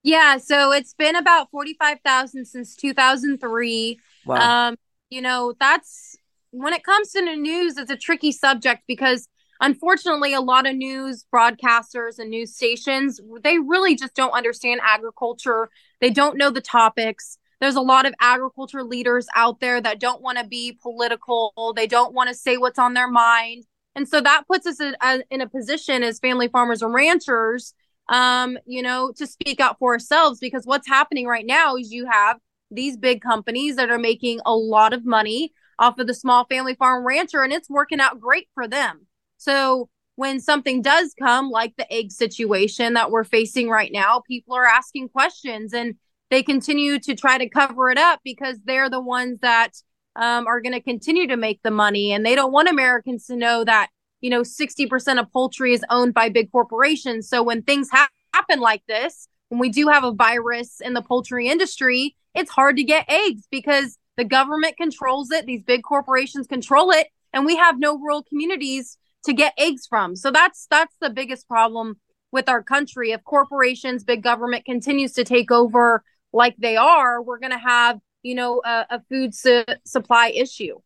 Yeah, 0.04 0.38
so 0.38 0.72
it's 0.72 0.94
been 0.94 1.16
about 1.16 1.50
45,000 1.52 2.46
since 2.46 2.76
2003. 2.76 4.00
Wow. 4.26 4.36
Um, 4.70 4.76
you 5.10 5.22
know, 5.22 5.54
that's 5.60 6.16
when 6.52 6.74
it 6.74 6.84
comes 6.84 7.12
to 7.12 7.24
the 7.24 7.36
news, 7.36 7.78
it's 7.78 7.92
a 7.92 7.98
tricky 7.98 8.32
subject 8.32 8.84
because 8.88 9.28
unfortunately 9.60 10.34
a 10.34 10.42
lot 10.42 10.68
of 10.68 10.76
news 10.76 11.26
broadcasters 11.34 12.20
and 12.20 12.30
news 12.30 12.56
stations, 12.56 13.20
they 13.44 13.60
really 13.60 13.96
just 13.96 14.16
don't 14.16 14.32
understand 14.32 14.82
agriculture. 14.84 15.70
They 16.00 16.10
don't 16.10 16.38
know 16.38 16.50
the 16.50 16.62
topics. 16.62 17.38
There's 17.62 17.76
a 17.76 17.82
lot 17.82 18.06
of 18.06 18.14
agriculture 18.20 18.84
leaders 18.84 19.28
out 19.36 19.62
there 19.62 19.80
that 19.80 20.00
don't 20.00 20.22
want 20.22 20.40
to 20.40 20.44
be 20.44 20.78
political. 20.82 21.74
They 21.76 21.88
don't 21.88 22.14
want 22.14 22.28
to 22.28 22.36
say 22.36 22.58
what's 22.58 22.80
on 22.80 22.96
their 22.96 23.10
mind. 23.10 23.64
And 23.96 24.08
so 24.08 24.20
that 24.20 24.48
puts 24.48 24.66
us 24.66 24.82
in 24.82 24.96
a, 25.02 25.22
in 25.30 25.42
a 25.42 25.48
position 25.48 26.04
as 26.04 26.20
family 26.20 26.48
farmers 26.48 26.82
and 26.82 26.94
ranchers 26.94 27.74
um, 28.12 28.58
you 28.66 28.82
know, 28.82 29.14
to 29.18 29.26
speak 29.26 29.60
out 29.60 29.80
for 29.80 29.94
ourselves 29.94 30.40
because 30.40 30.66
what's 30.66 30.88
happening 30.88 31.28
right 31.28 31.46
now 31.46 31.78
is 31.78 31.92
you 31.92 32.08
have 32.12 32.38
these 32.70 32.98
big 32.98 33.22
companies 33.22 33.78
that 33.78 33.90
are 33.90 34.00
making 34.00 34.42
a 34.46 34.56
lot 34.56 34.94
of 34.94 35.06
money 35.06 35.54
off 35.80 35.98
of 35.98 36.08
the 36.08 36.14
small 36.14 36.46
family 36.46 36.76
farm 36.76 37.06
rancher 37.06 37.42
and 37.42 37.54
it's 37.54 37.70
working 37.70 38.00
out 38.00 38.20
great 38.20 38.48
for 38.54 38.68
them. 38.68 39.08
So 39.38 39.90
when 40.16 40.40
something 40.40 40.82
does 40.82 41.16
come, 41.18 41.50
like 41.50 41.74
the 41.78 41.92
egg 41.92 42.12
situation 42.12 42.94
that 42.94 43.12
we're 43.12 43.24
facing 43.24 43.70
right 43.70 43.92
now, 43.92 44.22
people 44.28 44.56
are 44.56 44.66
asking 44.66 45.10
questions 45.10 45.74
and 45.74 45.96
they 46.32 46.42
continue 46.42 46.98
to 46.98 47.14
try 47.14 47.38
to 47.38 47.48
cover 47.48 47.92
it 47.92 47.98
up 47.98 48.22
because 48.24 48.58
they're 48.64 48.90
the 48.90 49.02
ones 49.02 49.40
that 49.42 49.74
um, 50.16 50.48
are 50.48 50.62
going 50.62 50.74
to 50.74 50.82
continue 50.82 51.28
to 51.28 51.38
make 51.38 51.62
the 51.62 51.72
money. 51.72 52.14
And 52.14 52.26
they 52.26 52.36
don't 52.36 52.54
want 52.54 52.70
Americans 52.70 53.28
to 53.28 53.36
know 53.36 53.64
that, 53.66 53.90
you 54.22 54.30
know, 54.30 54.42
60% 54.42 55.20
of 55.20 55.32
poultry 55.32 55.74
is 55.74 55.84
owned 55.90 56.14
by 56.14 56.30
big 56.30 56.50
corporations. 56.52 57.28
So 57.28 57.44
when 57.44 57.62
things 57.62 57.90
ha- 57.92 58.10
happen 58.34 58.62
like 58.62 58.82
this, 58.88 59.28
when 59.50 59.60
we 59.60 59.70
do 59.70 59.90
have 59.90 60.06
a 60.06 60.14
virus 60.14 60.80
in 60.80 60.94
the 60.94 61.02
poultry 61.02 61.50
industry, 61.50 62.16
it's 62.34 62.50
hard 62.50 62.78
to 62.78 62.84
get 62.84 63.06
eggs 63.10 63.44
because 63.52 63.98
the 64.16 64.24
government 64.24 64.78
controls 64.78 65.32
it, 65.32 65.46
these 65.46 65.64
big 65.64 65.84
corporations 65.84 66.48
control 66.48 66.92
it, 66.92 67.08
and 67.34 67.46
we 67.46 67.58
have 67.58 67.78
no 67.78 67.98
rural 67.98 68.24
communities 68.24 68.98
to 69.26 69.34
get 69.34 69.54
eggs 69.58 69.86
from. 69.86 70.16
So 70.16 70.32
that's 70.32 70.68
that's 70.70 70.96
the 71.02 71.10
biggest 71.10 71.48
problem 71.50 72.00
with 72.32 72.48
our 72.48 72.64
country. 72.64 73.12
If 73.12 73.24
corporations, 73.26 74.06
big 74.06 74.24
government 74.24 74.64
continues 74.64 75.12
to 75.14 75.26
take 75.26 75.52
over 75.52 76.04
like 76.34 76.56
they 76.58 76.78
are, 76.78 77.22
we're 77.22 77.40
going 77.40 77.52
to 77.52 77.58
have, 77.58 78.00
you 78.24 78.36
know, 78.36 78.62
a, 78.64 78.86
a 78.90 79.02
food 79.10 79.34
su- 79.34 79.66
supply 79.86 80.30
issue. 80.30 80.80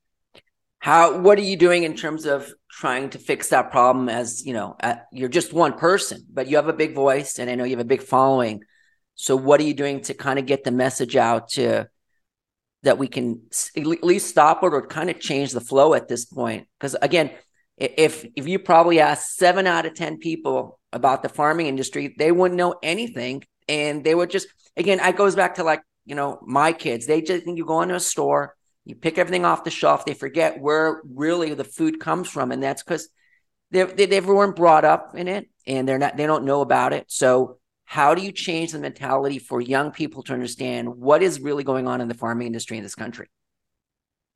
How 0.80 1.20
what 1.20 1.40
are 1.40 1.44
you 1.44 1.58
doing 1.58 1.84
in 1.84 1.96
terms 1.96 2.26
of 2.26 2.54
trying 2.70 3.10
to 3.12 3.18
fix 3.18 3.50
that 3.50 3.72
problem 3.72 4.08
as, 4.08 4.46
you 4.46 4.54
know, 4.54 4.78
you're 5.12 5.30
just 5.30 5.52
one 5.52 5.74
person, 5.74 6.26
but 6.32 6.48
you 6.48 6.58
have 6.58 6.68
a 6.68 6.74
big 6.74 6.94
voice 6.94 7.40
and 7.40 7.50
I 7.50 7.56
know 7.56 7.64
you 7.64 7.72
have 7.72 7.86
a 7.86 7.88
big 7.90 8.04
following. 8.04 8.64
So 9.16 9.36
what 9.36 9.60
are 9.60 9.64
you 9.64 9.74
doing 9.74 10.02
to 10.02 10.14
kind 10.14 10.38
of 10.38 10.46
get 10.46 10.64
the 10.64 10.72
message 10.72 11.16
out 11.16 11.50
to 11.52 11.88
that 12.84 13.00
we 13.00 13.08
can 13.08 13.42
at 13.76 13.86
least 13.86 14.28
stop 14.28 14.64
it 14.64 14.74
or 14.74 14.86
kind 14.86 15.10
of 15.10 15.20
change 15.20 15.54
the 15.54 15.62
flow 15.62 15.96
at 15.96 16.08
this 16.08 16.26
point? 16.26 16.68
Because 16.80 16.96
again, 17.02 17.32
if 17.78 18.26
if 18.36 18.48
you 18.48 18.60
probably 18.60 19.00
ask 19.00 19.36
seven 19.36 19.68
out 19.68 19.86
of 19.86 19.96
ten 19.96 20.18
people 20.18 20.80
about 20.94 21.24
the 21.24 21.30
farming 21.30 21.68
industry, 21.68 22.14
they 22.18 22.32
wouldn't 22.32 22.58
know 22.58 22.76
anything, 22.84 23.44
and 23.68 24.04
they 24.04 24.14
would 24.14 24.30
just 24.30 24.48
again. 24.78 25.00
It 25.00 25.16
goes 25.16 25.36
back 25.36 25.56
to 25.56 25.64
like 25.64 25.82
you 26.06 26.16
know 26.16 26.40
my 26.46 26.74
kids. 26.74 27.06
They 27.06 27.22
just 27.22 27.46
think 27.46 27.58
you 27.58 27.66
go 27.66 27.82
into 27.82 27.96
a 27.96 28.00
store, 28.00 28.56
you 28.84 28.96
pick 28.96 29.18
everything 29.18 29.46
off 29.46 29.64
the 29.64 29.72
shelf. 29.72 30.06
They 30.06 30.14
forget 30.14 30.60
where 30.60 31.02
really 31.04 31.54
the 31.54 31.64
food 31.64 32.00
comes 32.00 32.30
from, 32.30 32.52
and 32.52 32.62
that's 32.62 32.84
because 32.84 33.10
they 33.72 33.84
they 33.84 34.22
weren't 34.22 34.56
brought 34.56 34.86
up 34.86 35.16
in 35.16 35.28
it, 35.28 35.50
and 35.66 35.88
they're 35.88 36.00
not 36.00 36.18
they 36.18 36.28
don't 36.28 36.46
know 36.46 36.62
about 36.62 36.94
it. 36.94 37.06
So 37.08 37.60
how 37.86 38.16
do 38.16 38.22
you 38.22 38.32
change 38.32 38.72
the 38.72 38.80
mentality 38.80 39.40
for 39.40 39.62
young 39.62 39.92
people 39.92 40.24
to 40.24 40.34
understand 40.34 40.90
what 40.90 41.22
is 41.22 41.40
really 41.40 41.64
going 41.64 41.88
on 41.88 42.02
in 42.02 42.08
the 42.08 42.14
farming 42.16 42.48
industry 42.48 42.78
in 42.78 42.84
this 42.84 42.96
country? 42.96 43.28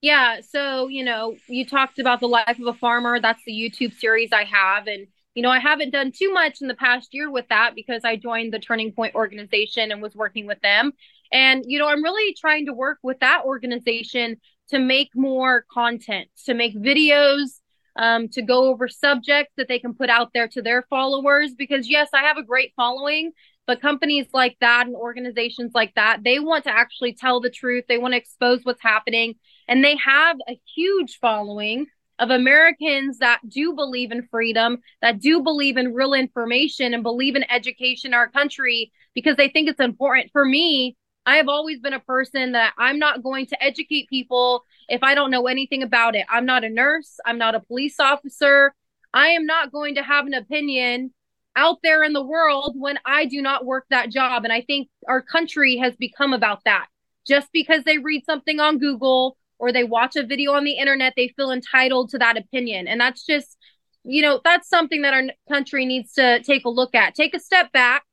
Yeah. 0.02 0.40
So, 0.48 0.88
you 0.88 1.04
know, 1.04 1.36
you 1.48 1.66
talked 1.66 2.00
about 2.00 2.22
the 2.22 2.28
life 2.28 2.58
of 2.60 2.68
a 2.68 2.74
farmer. 2.74 3.20
That's 3.20 3.42
the 3.46 3.52
YouTube 3.52 3.94
series 4.00 4.32
I 4.32 4.46
have. 4.46 4.88
And, 4.88 5.08
you 5.40 5.44
know, 5.44 5.52
I 5.52 5.60
haven't 5.60 5.92
done 5.92 6.12
too 6.12 6.34
much 6.34 6.60
in 6.60 6.68
the 6.68 6.74
past 6.74 7.14
year 7.14 7.32
with 7.32 7.48
that 7.48 7.74
because 7.74 8.04
I 8.04 8.18
joined 8.18 8.54
the 8.54 8.60
Turning 8.60 8.92
Point 8.92 9.16
organization 9.16 9.90
and 9.90 10.02
was 10.02 10.14
working 10.14 10.46
with 10.48 10.60
them. 10.60 10.92
And, 11.32 11.64
you 11.66 11.80
know, 11.80 11.88
I'm 11.88 12.04
really 12.04 12.34
trying 12.34 12.66
to 12.66 12.74
work 12.74 12.98
with 13.04 13.22
that 13.22 13.46
organization 13.46 14.36
to 14.68 14.80
make 14.80 15.12
more 15.16 15.64
content, 15.72 16.28
to 16.44 16.54
make 16.54 16.76
videos, 16.76 17.62
um, 17.96 18.28
to 18.34 18.42
go 18.42 18.66
over 18.66 18.90
subjects 18.90 19.54
that 19.56 19.70
they 19.70 19.80
can 19.80 19.94
put 19.94 20.10
out 20.10 20.32
there 20.34 20.50
to 20.50 20.62
their 20.62 20.82
followers. 20.90 21.54
Because, 21.58 21.90
yes, 21.90 22.10
I 22.14 22.24
have 22.24 22.36
a 22.36 22.44
great 22.44 22.74
following, 22.76 23.32
but 23.66 23.80
companies 23.80 24.28
like 24.34 24.58
that 24.60 24.88
and 24.88 24.96
organizations 24.98 25.72
like 25.74 25.96
that, 25.96 26.20
they 26.22 26.40
want 26.42 26.66
to 26.66 26.76
actually 26.76 27.14
tell 27.14 27.40
the 27.40 27.50
truth. 27.50 27.86
They 27.88 27.98
want 27.98 28.12
to 28.12 28.18
expose 28.18 28.60
what's 28.64 28.84
happening. 28.84 29.36
And 29.70 29.86
they 29.86 29.96
have 29.96 30.36
a 30.50 30.60
huge 30.76 31.18
following 31.22 31.86
of 32.20 32.30
Americans 32.30 33.20
that 33.20 33.40
do 33.48 33.74
believe 33.74 34.12
in 34.12 34.28
freedom, 34.30 34.80
that 35.02 35.20
do 35.20 35.42
believe 35.42 35.78
in 35.78 35.94
real 35.94 36.14
information 36.14 36.94
and 36.94 37.02
believe 37.02 37.36
in 37.36 37.50
education 37.50 38.10
in 38.10 38.14
our 38.14 38.30
country 38.30 38.92
because 39.16 39.38
they 39.38 39.50
think 39.50 39.70
it's 39.70 39.80
important. 39.80 40.32
For 40.32 40.46
me, 40.46 40.98
I 41.26 41.38
have 41.38 41.48
always 41.48 41.80
been 41.80 41.94
a 41.94 42.00
person 42.00 42.54
that 42.54 42.74
I'm 42.78 43.00
not 43.00 43.24
going 43.24 43.46
to 43.48 43.64
educate 43.64 44.10
people 44.10 44.64
if 44.88 45.04
I 45.04 45.16
don't 45.16 45.32
know 45.32 45.48
anything 45.48 45.84
about 45.84 46.16
it. 46.16 46.26
I'm 46.30 46.46
not 46.46 46.64
a 46.64 46.70
nurse, 46.70 47.20
I'm 47.26 47.38
not 47.38 47.56
a 47.56 47.60
police 47.60 48.00
officer. 48.00 48.74
I 49.14 49.30
am 49.30 49.46
not 49.46 49.72
going 49.72 49.96
to 49.96 50.04
have 50.04 50.28
an 50.28 50.34
opinion 50.34 51.14
out 51.56 51.80
there 51.84 52.04
in 52.04 52.14
the 52.14 52.24
world 52.24 52.76
when 52.78 53.00
I 53.06 53.26
do 53.26 53.42
not 53.42 53.66
work 53.66 53.86
that 53.90 54.12
job. 54.12 54.44
And 54.44 54.54
I 54.54 54.62
think 54.62 54.88
our 55.08 55.22
country 55.22 55.78
has 55.78 55.96
become 55.96 56.34
about 56.34 56.64
that. 56.66 56.88
Just 57.28 57.52
because 57.52 57.84
they 57.84 57.98
read 57.98 58.24
something 58.26 58.60
on 58.60 58.78
Google 58.78 59.38
or 59.60 59.72
they 59.72 59.84
watch 59.84 60.16
a 60.16 60.26
video 60.26 60.54
on 60.54 60.64
the 60.64 60.78
internet, 60.78 61.14
they 61.16 61.28
feel 61.36 61.52
entitled 61.52 62.10
to 62.10 62.18
that 62.18 62.38
opinion. 62.38 62.88
And 62.88 63.00
that's 63.00 63.26
just, 63.26 63.58
you 64.04 64.22
know, 64.22 64.40
that's 64.44 64.70
something 64.70 65.02
that 65.04 65.14
our 65.14 65.24
country 65.50 65.86
needs 65.86 66.14
to 66.14 66.42
take 66.44 66.66
a 66.66 66.70
look 66.70 66.96
at. 66.96 67.14
Take 67.14 67.36
a 67.36 67.40
step 67.40 67.72
back. 67.72 68.04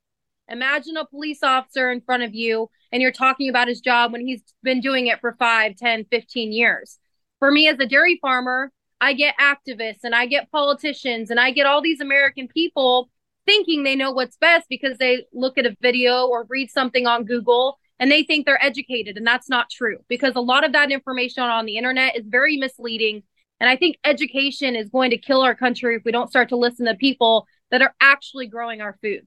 Imagine 0.49 0.97
a 0.97 1.07
police 1.07 1.43
officer 1.43 1.91
in 1.91 2.01
front 2.01 2.23
of 2.23 2.35
you 2.35 2.69
and 2.93 3.03
you're 3.03 3.13
talking 3.13 3.49
about 3.49 3.69
his 3.69 3.81
job 3.81 4.13
when 4.13 4.27
he's 4.27 4.43
been 4.63 4.81
doing 4.81 5.07
it 5.07 5.21
for 5.21 5.35
5, 5.39 5.77
10, 5.77 6.05
15 6.11 6.53
years. 6.53 6.99
For 7.39 7.51
me 7.51 7.69
as 7.69 7.79
a 7.79 7.87
dairy 7.87 8.19
farmer, 8.21 8.73
I 9.01 9.13
get 9.13 9.35
activists 9.39 10.05
and 10.05 10.15
I 10.15 10.27
get 10.27 10.51
politicians 10.51 11.31
and 11.31 11.39
I 11.39 11.51
get 11.51 11.67
all 11.67 11.83
these 11.83 12.01
American 12.01 12.49
people 12.49 13.11
thinking 13.45 13.83
they 13.85 13.95
know 13.95 14.11
what's 14.11 14.37
best 14.37 14.67
because 14.69 14.99
they 14.99 15.27
look 15.33 15.59
at 15.59 15.67
a 15.67 15.77
video 15.81 16.27
or 16.27 16.47
read 16.49 16.71
something 16.71 17.07
on 17.07 17.25
Google 17.25 17.79
and 17.99 18.11
they 18.11 18.23
think 18.23 18.47
they're 18.47 18.63
educated. 18.63 19.17
And 19.17 19.27
that's 19.27 19.49
not 19.49 19.71
true 19.71 19.99
because 20.09 20.35
a 20.37 20.41
lot 20.41 20.65
of 20.65 20.73
that 20.73 20.91
information 20.91 21.43
on 21.43 21.67
the 21.67 21.77
internet 21.77 22.17
is 22.17 22.25
very 22.27 22.57
misleading. 22.57 23.23
And 23.61 23.71
I 23.71 23.77
think 23.77 23.97
education 24.05 24.77
is 24.77 24.89
going 24.89 25.11
to 25.11 25.19
kill 25.19 25.43
our 25.43 25.55
country 25.55 25.97
if 25.97 26.05
we 26.05 26.13
don't 26.13 26.29
start 26.29 26.51
to 26.51 26.57
listen 26.57 26.87
to 26.87 26.95
people 26.95 27.47
that 27.71 27.83
are 27.83 27.95
actually 28.01 28.47
growing 28.47 28.81
our 28.81 28.99
food. 29.03 29.27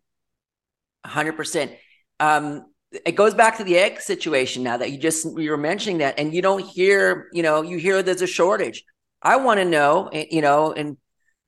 100%. 1.05 1.75
Um, 2.19 2.65
it 3.05 3.15
goes 3.15 3.33
back 3.33 3.57
to 3.57 3.63
the 3.63 3.77
egg 3.77 4.01
situation 4.01 4.63
now 4.63 4.77
that 4.77 4.91
you 4.91 4.97
just 4.97 5.25
you 5.38 5.51
were 5.51 5.57
mentioning 5.57 5.99
that 5.99 6.17
and 6.17 6.33
you 6.33 6.41
don't 6.41 6.65
hear 6.65 7.29
you 7.33 7.43
know 7.43 7.61
you 7.61 7.77
hear 7.77 8.01
there's 8.01 8.23
a 8.23 8.27
shortage 8.27 8.83
i 9.21 9.35
want 9.35 9.59
to 9.59 9.65
know 9.65 10.09
you 10.11 10.41
know 10.41 10.73
and 10.73 10.97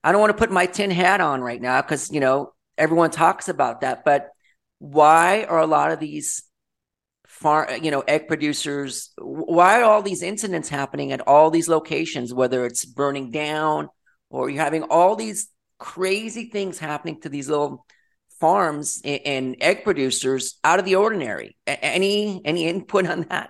i 0.03 0.11
don't 0.11 0.21
want 0.21 0.29
to 0.29 0.37
put 0.37 0.51
my 0.51 0.67
tin 0.67 0.91
hat 0.91 1.19
on 1.19 1.41
right 1.41 1.59
now 1.59 1.81
because 1.81 2.11
you 2.11 2.19
know 2.19 2.53
everyone 2.77 3.09
talks 3.09 3.49
about 3.49 3.81
that 3.81 4.05
but 4.05 4.29
why 4.77 5.43
are 5.45 5.59
a 5.59 5.65
lot 5.65 5.91
of 5.91 5.99
these 5.99 6.43
farm, 7.41 7.83
you 7.83 7.89
know, 7.89 8.01
egg 8.01 8.27
producers. 8.27 9.11
Why 9.17 9.81
are 9.81 9.85
all 9.85 10.03
these 10.03 10.21
incidents 10.21 10.69
happening 10.69 11.11
at 11.11 11.27
all 11.27 11.49
these 11.49 11.67
locations, 11.67 12.33
whether 12.33 12.65
it's 12.65 12.85
burning 12.85 13.31
down 13.31 13.89
or 14.29 14.49
you're 14.49 14.63
having 14.63 14.83
all 14.83 15.15
these 15.15 15.49
crazy 15.79 16.49
things 16.49 16.77
happening 16.77 17.19
to 17.21 17.29
these 17.29 17.49
little 17.49 17.85
farms 18.39 19.01
and, 19.03 19.55
egg 19.59 19.83
producers 19.83 20.59
out 20.63 20.79
of 20.79 20.85
the 20.85 20.95
ordinary? 20.95 21.57
Any 21.65 22.41
any 22.45 22.67
input 22.67 23.07
on 23.07 23.23
that? 23.29 23.49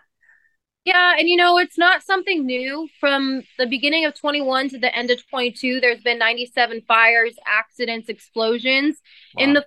Yeah, 0.85 1.15
and 1.19 1.29
you 1.29 1.35
know, 1.35 1.59
it's 1.59 1.77
not 1.77 2.01
something 2.01 2.45
new. 2.45 2.87
From 2.99 3.43
the 3.59 3.67
beginning 3.67 4.05
of 4.05 4.15
21 4.15 4.69
to 4.69 4.79
the 4.79 4.95
end 4.95 5.11
of 5.11 5.21
22, 5.29 5.79
there's 5.79 6.01
been 6.01 6.17
97 6.17 6.81
fires, 6.87 7.35
accidents, 7.45 8.09
explosions 8.09 8.97
wow. 9.35 9.43
in 9.43 9.53
the 9.53 9.65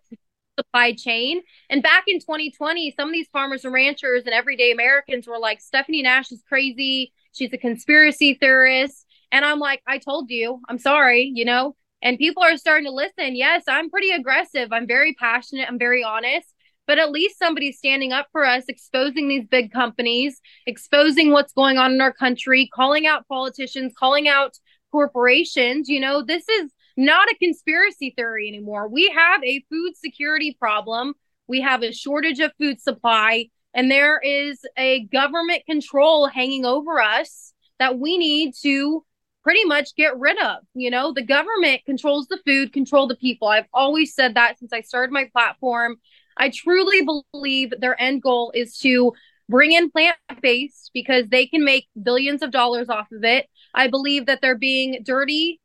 supply 0.58 0.92
chain. 0.92 1.42
And 1.70 1.82
back 1.82 2.04
in 2.06 2.20
2020, 2.20 2.94
some 2.96 3.08
of 3.08 3.12
these 3.12 3.28
farmers 3.28 3.64
and 3.64 3.74
ranchers 3.74 4.24
and 4.24 4.34
everyday 4.34 4.72
Americans 4.72 5.26
were 5.26 5.38
like, 5.38 5.60
Stephanie 5.60 6.02
Nash 6.02 6.32
is 6.32 6.42
crazy. 6.48 7.12
She's 7.32 7.52
a 7.52 7.58
conspiracy 7.58 8.34
theorist. 8.34 9.06
And 9.32 9.44
I'm 9.44 9.58
like, 9.58 9.82
I 9.86 9.98
told 9.98 10.30
you, 10.30 10.60
I'm 10.68 10.78
sorry, 10.78 11.30
you 11.34 11.44
know? 11.44 11.76
And 12.02 12.18
people 12.18 12.42
are 12.42 12.56
starting 12.56 12.86
to 12.86 12.92
listen. 12.92 13.34
Yes, 13.34 13.64
I'm 13.66 13.90
pretty 13.90 14.10
aggressive. 14.10 14.72
I'm 14.72 14.86
very 14.86 15.14
passionate. 15.14 15.66
I'm 15.68 15.78
very 15.78 16.04
honest. 16.04 16.46
But 16.86 16.98
at 16.98 17.10
least 17.10 17.38
somebody's 17.38 17.78
standing 17.78 18.12
up 18.12 18.28
for 18.30 18.44
us, 18.44 18.64
exposing 18.68 19.26
these 19.26 19.46
big 19.46 19.72
companies, 19.72 20.40
exposing 20.66 21.32
what's 21.32 21.54
going 21.54 21.78
on 21.78 21.94
in 21.94 22.00
our 22.02 22.12
country, 22.12 22.68
calling 22.72 23.06
out 23.06 23.26
politicians, 23.26 23.94
calling 23.98 24.28
out 24.28 24.58
corporations. 24.92 25.88
You 25.88 25.98
know, 25.98 26.22
this 26.22 26.46
is 26.46 26.70
not 26.96 27.28
a 27.28 27.36
conspiracy 27.40 28.12
theory 28.16 28.48
anymore. 28.48 28.88
We 28.88 29.10
have 29.10 29.42
a 29.42 29.64
food 29.70 29.96
security 29.96 30.56
problem. 30.58 31.14
We 31.46 31.60
have 31.60 31.82
a 31.82 31.92
shortage 31.92 32.40
of 32.40 32.52
food 32.58 32.80
supply, 32.80 33.50
and 33.74 33.90
there 33.90 34.18
is 34.20 34.60
a 34.78 35.04
government 35.06 35.66
control 35.66 36.26
hanging 36.26 36.64
over 36.64 37.00
us 37.00 37.52
that 37.78 37.98
we 37.98 38.16
need 38.16 38.54
to 38.62 39.04
pretty 39.42 39.64
much 39.64 39.94
get 39.94 40.18
rid 40.18 40.40
of. 40.40 40.62
You 40.74 40.90
know, 40.90 41.12
the 41.12 41.22
government 41.22 41.82
controls 41.84 42.26
the 42.28 42.40
food, 42.46 42.72
control 42.72 43.06
the 43.06 43.16
people. 43.16 43.48
I've 43.48 43.68
always 43.74 44.14
said 44.14 44.34
that 44.34 44.58
since 44.58 44.72
I 44.72 44.80
started 44.80 45.12
my 45.12 45.28
platform. 45.32 45.96
I 46.36 46.48
truly 46.48 47.06
believe 47.32 47.72
their 47.78 48.00
end 48.00 48.22
goal 48.22 48.52
is 48.54 48.78
to 48.78 49.12
bring 49.48 49.72
in 49.72 49.90
plant 49.90 50.16
based 50.40 50.90
because 50.94 51.26
they 51.28 51.46
can 51.46 51.64
make 51.64 51.86
billions 52.02 52.42
of 52.42 52.50
dollars 52.50 52.88
off 52.88 53.12
of 53.12 53.22
it. 53.22 53.46
I 53.74 53.88
believe 53.88 54.26
that 54.26 54.40
they're 54.40 54.58
being 54.58 55.00
dirty 55.04 55.60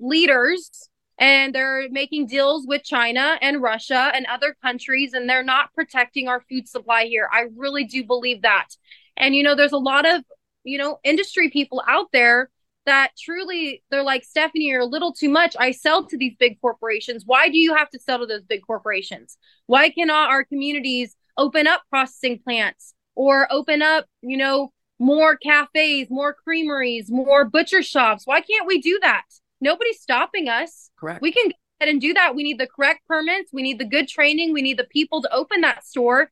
leaders 0.00 0.88
and 1.18 1.54
they're 1.54 1.88
making 1.90 2.26
deals 2.26 2.64
with 2.66 2.84
China 2.84 3.38
and 3.42 3.60
Russia 3.60 4.12
and 4.14 4.24
other 4.26 4.56
countries, 4.62 5.12
and 5.14 5.28
they're 5.28 5.42
not 5.42 5.74
protecting 5.74 6.28
our 6.28 6.40
food 6.48 6.68
supply 6.68 7.06
here. 7.06 7.28
I 7.32 7.46
really 7.56 7.84
do 7.84 8.04
believe 8.04 8.42
that. 8.42 8.68
And, 9.16 9.34
you 9.34 9.42
know, 9.42 9.56
there's 9.56 9.72
a 9.72 9.78
lot 9.78 10.06
of, 10.06 10.22
you 10.62 10.78
know, 10.78 11.00
industry 11.02 11.50
people 11.50 11.82
out 11.88 12.12
there 12.12 12.50
that 12.86 13.10
truly 13.18 13.82
they're 13.90 14.02
like 14.02 14.24
stephanie 14.24 14.64
you're 14.64 14.80
a 14.80 14.86
little 14.86 15.12
too 15.12 15.28
much. 15.28 15.54
I 15.58 15.72
sell 15.72 16.06
to 16.06 16.16
these 16.16 16.34
big 16.38 16.58
corporations. 16.60 17.24
Why 17.26 17.50
do 17.50 17.58
you 17.58 17.74
have 17.74 17.90
to 17.90 17.98
sell 17.98 18.20
to 18.20 18.26
those 18.26 18.44
big 18.44 18.62
corporations? 18.66 19.36
Why 19.66 19.90
cannot 19.90 20.30
our 20.30 20.42
communities 20.42 21.14
open 21.36 21.66
up 21.66 21.82
processing 21.90 22.38
plants 22.42 22.94
or 23.14 23.46
open 23.52 23.82
up 23.82 24.06
you 24.22 24.38
know 24.38 24.72
more 24.98 25.36
cafes 25.36 26.08
more 26.08 26.32
creameries 26.32 27.10
more 27.10 27.44
butcher 27.44 27.82
shops? 27.82 28.22
Why 28.24 28.40
can't 28.40 28.66
we 28.66 28.80
do 28.80 28.98
that 29.02 29.24
nobody's 29.60 30.00
stopping 30.00 30.48
us 30.48 30.90
correct 30.98 31.22
we 31.22 31.32
can 31.32 31.48
go 31.48 31.54
ahead 31.80 31.92
and 31.92 32.00
do 32.00 32.14
that 32.14 32.34
we 32.34 32.42
need 32.42 32.58
the 32.58 32.66
correct 32.66 33.00
permits 33.06 33.52
we 33.52 33.62
need 33.62 33.78
the 33.78 33.84
good 33.84 34.08
training 34.08 34.52
we 34.52 34.62
need 34.62 34.78
the 34.78 34.84
people 34.84 35.22
to 35.22 35.32
open 35.32 35.60
that 35.60 35.84
store 35.84 36.30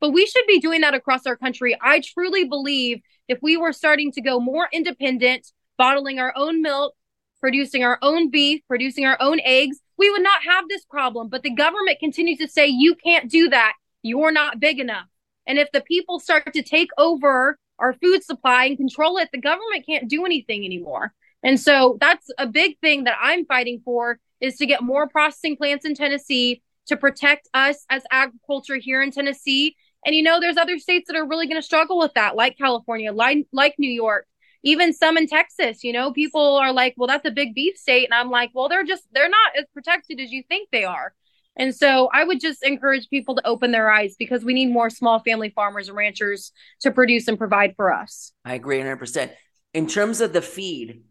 but 0.00 0.10
we 0.10 0.26
should 0.26 0.46
be 0.46 0.60
doing 0.60 0.82
that 0.82 0.94
across 0.94 1.26
our 1.26 1.36
country 1.36 1.76
i 1.82 2.00
truly 2.00 2.44
believe 2.44 3.00
if 3.28 3.38
we 3.42 3.56
were 3.56 3.72
starting 3.72 4.12
to 4.12 4.20
go 4.20 4.38
more 4.38 4.68
independent 4.72 5.52
bottling 5.76 6.18
our 6.18 6.32
own 6.36 6.62
milk, 6.62 6.94
producing 7.40 7.84
our 7.84 7.98
own 8.02 8.30
beef, 8.30 8.62
producing 8.68 9.04
our 9.04 9.16
own 9.20 9.40
eggs, 9.44 9.78
we 9.98 10.10
would 10.10 10.22
not 10.22 10.42
have 10.42 10.68
this 10.68 10.84
problem. 10.84 11.28
But 11.28 11.42
the 11.42 11.50
government 11.50 11.98
continues 12.00 12.38
to 12.38 12.48
say, 12.48 12.66
you 12.66 12.94
can't 12.94 13.30
do 13.30 13.48
that. 13.50 13.74
You're 14.02 14.32
not 14.32 14.60
big 14.60 14.78
enough. 14.78 15.06
And 15.46 15.58
if 15.58 15.70
the 15.72 15.80
people 15.80 16.18
start 16.18 16.52
to 16.52 16.62
take 16.62 16.90
over 16.98 17.58
our 17.78 17.92
food 17.94 18.24
supply 18.24 18.64
and 18.64 18.76
control 18.76 19.18
it, 19.18 19.28
the 19.32 19.40
government 19.40 19.86
can't 19.86 20.08
do 20.08 20.24
anything 20.24 20.64
anymore. 20.64 21.12
And 21.46 21.60
so 21.60 21.96
that's 22.00 22.28
a 22.38 22.46
big 22.48 22.76
thing 22.80 23.04
that 23.04 23.16
I'm 23.22 23.46
fighting 23.46 23.80
for 23.84 24.18
is 24.40 24.56
to 24.56 24.66
get 24.66 24.82
more 24.82 25.08
processing 25.08 25.56
plants 25.56 25.84
in 25.84 25.94
Tennessee 25.94 26.60
to 26.86 26.96
protect 26.96 27.48
us 27.54 27.86
as 27.88 28.02
agriculture 28.10 28.74
here 28.74 29.00
in 29.00 29.12
Tennessee. 29.12 29.76
And 30.04 30.12
you 30.12 30.24
know, 30.24 30.40
there's 30.40 30.56
other 30.56 30.76
states 30.80 31.06
that 31.06 31.16
are 31.16 31.24
really 31.24 31.46
going 31.46 31.60
to 31.60 31.64
struggle 31.64 31.98
with 31.98 32.12
that, 32.14 32.34
like 32.34 32.58
California, 32.58 33.12
like, 33.12 33.46
like 33.52 33.76
New 33.78 33.88
York, 33.88 34.26
even 34.64 34.92
some 34.92 35.16
in 35.16 35.28
Texas, 35.28 35.84
you 35.84 35.92
know, 35.92 36.12
people 36.12 36.56
are 36.56 36.72
like, 36.72 36.94
well, 36.96 37.06
that's 37.06 37.24
a 37.24 37.30
big 37.30 37.54
beef 37.54 37.76
state. 37.76 38.06
And 38.06 38.14
I'm 38.14 38.28
like, 38.28 38.50
well, 38.52 38.68
they're 38.68 38.82
just, 38.82 39.04
they're 39.12 39.28
not 39.28 39.56
as 39.56 39.66
protected 39.72 40.18
as 40.18 40.32
you 40.32 40.42
think 40.48 40.70
they 40.72 40.82
are. 40.82 41.14
And 41.56 41.72
so 41.72 42.10
I 42.12 42.24
would 42.24 42.40
just 42.40 42.64
encourage 42.64 43.08
people 43.08 43.36
to 43.36 43.46
open 43.46 43.70
their 43.70 43.88
eyes 43.88 44.16
because 44.18 44.44
we 44.44 44.52
need 44.52 44.72
more 44.72 44.90
small 44.90 45.20
family 45.20 45.50
farmers 45.50 45.86
and 45.86 45.96
ranchers 45.96 46.50
to 46.80 46.90
produce 46.90 47.28
and 47.28 47.38
provide 47.38 47.74
for 47.76 47.94
us. 47.94 48.32
I 48.44 48.54
agree 48.54 48.80
100%. 48.80 49.30
In 49.74 49.86
terms 49.86 50.20
of 50.20 50.32
the 50.32 50.42
feed, 50.42 51.04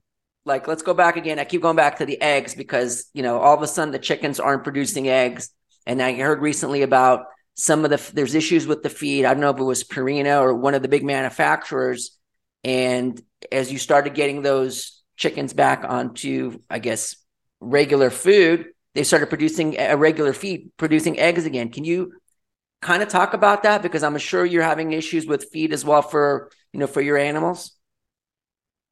like 0.45 0.67
let's 0.67 0.83
go 0.83 0.93
back 0.93 1.17
again. 1.17 1.39
I 1.39 1.43
keep 1.43 1.61
going 1.61 1.75
back 1.75 1.97
to 1.97 2.05
the 2.05 2.21
eggs 2.21 2.53
because, 2.53 3.09
you 3.13 3.23
know, 3.23 3.39
all 3.39 3.55
of 3.55 3.61
a 3.63 3.67
sudden 3.67 3.91
the 3.91 3.99
chickens 3.99 4.39
aren't 4.39 4.63
producing 4.63 5.09
eggs. 5.09 5.49
And 5.87 6.01
I 6.01 6.13
heard 6.13 6.41
recently 6.41 6.83
about 6.83 7.25
some 7.55 7.83
of 7.83 7.89
the, 7.89 8.11
there's 8.13 8.35
issues 8.35 8.67
with 8.67 8.83
the 8.83 8.89
feed. 8.89 9.25
I 9.25 9.33
don't 9.33 9.41
know 9.41 9.49
if 9.49 9.59
it 9.59 9.63
was 9.63 9.83
Purina 9.83 10.41
or 10.41 10.53
one 10.53 10.75
of 10.75 10.81
the 10.81 10.87
big 10.87 11.03
manufacturers. 11.03 12.17
And 12.63 13.19
as 13.51 13.71
you 13.71 13.77
started 13.77 14.13
getting 14.13 14.41
those 14.41 15.01
chickens 15.17 15.53
back 15.53 15.83
onto, 15.87 16.59
I 16.69 16.79
guess, 16.79 17.15
regular 17.59 18.09
food, 18.09 18.67
they 18.93 19.03
started 19.03 19.27
producing 19.27 19.79
a 19.79 19.95
regular 19.95 20.33
feed, 20.33 20.71
producing 20.77 21.19
eggs 21.19 21.45
again. 21.45 21.69
Can 21.71 21.83
you 21.83 22.13
kind 22.81 23.01
of 23.01 23.09
talk 23.09 23.33
about 23.33 23.63
that? 23.63 23.81
Because 23.81 24.03
I'm 24.03 24.17
sure 24.17 24.45
you're 24.45 24.63
having 24.63 24.91
issues 24.91 25.25
with 25.25 25.49
feed 25.51 25.73
as 25.73 25.83
well 25.83 26.01
for, 26.01 26.51
you 26.71 26.79
know, 26.79 26.87
for 26.87 27.01
your 27.01 27.17
animals. 27.17 27.71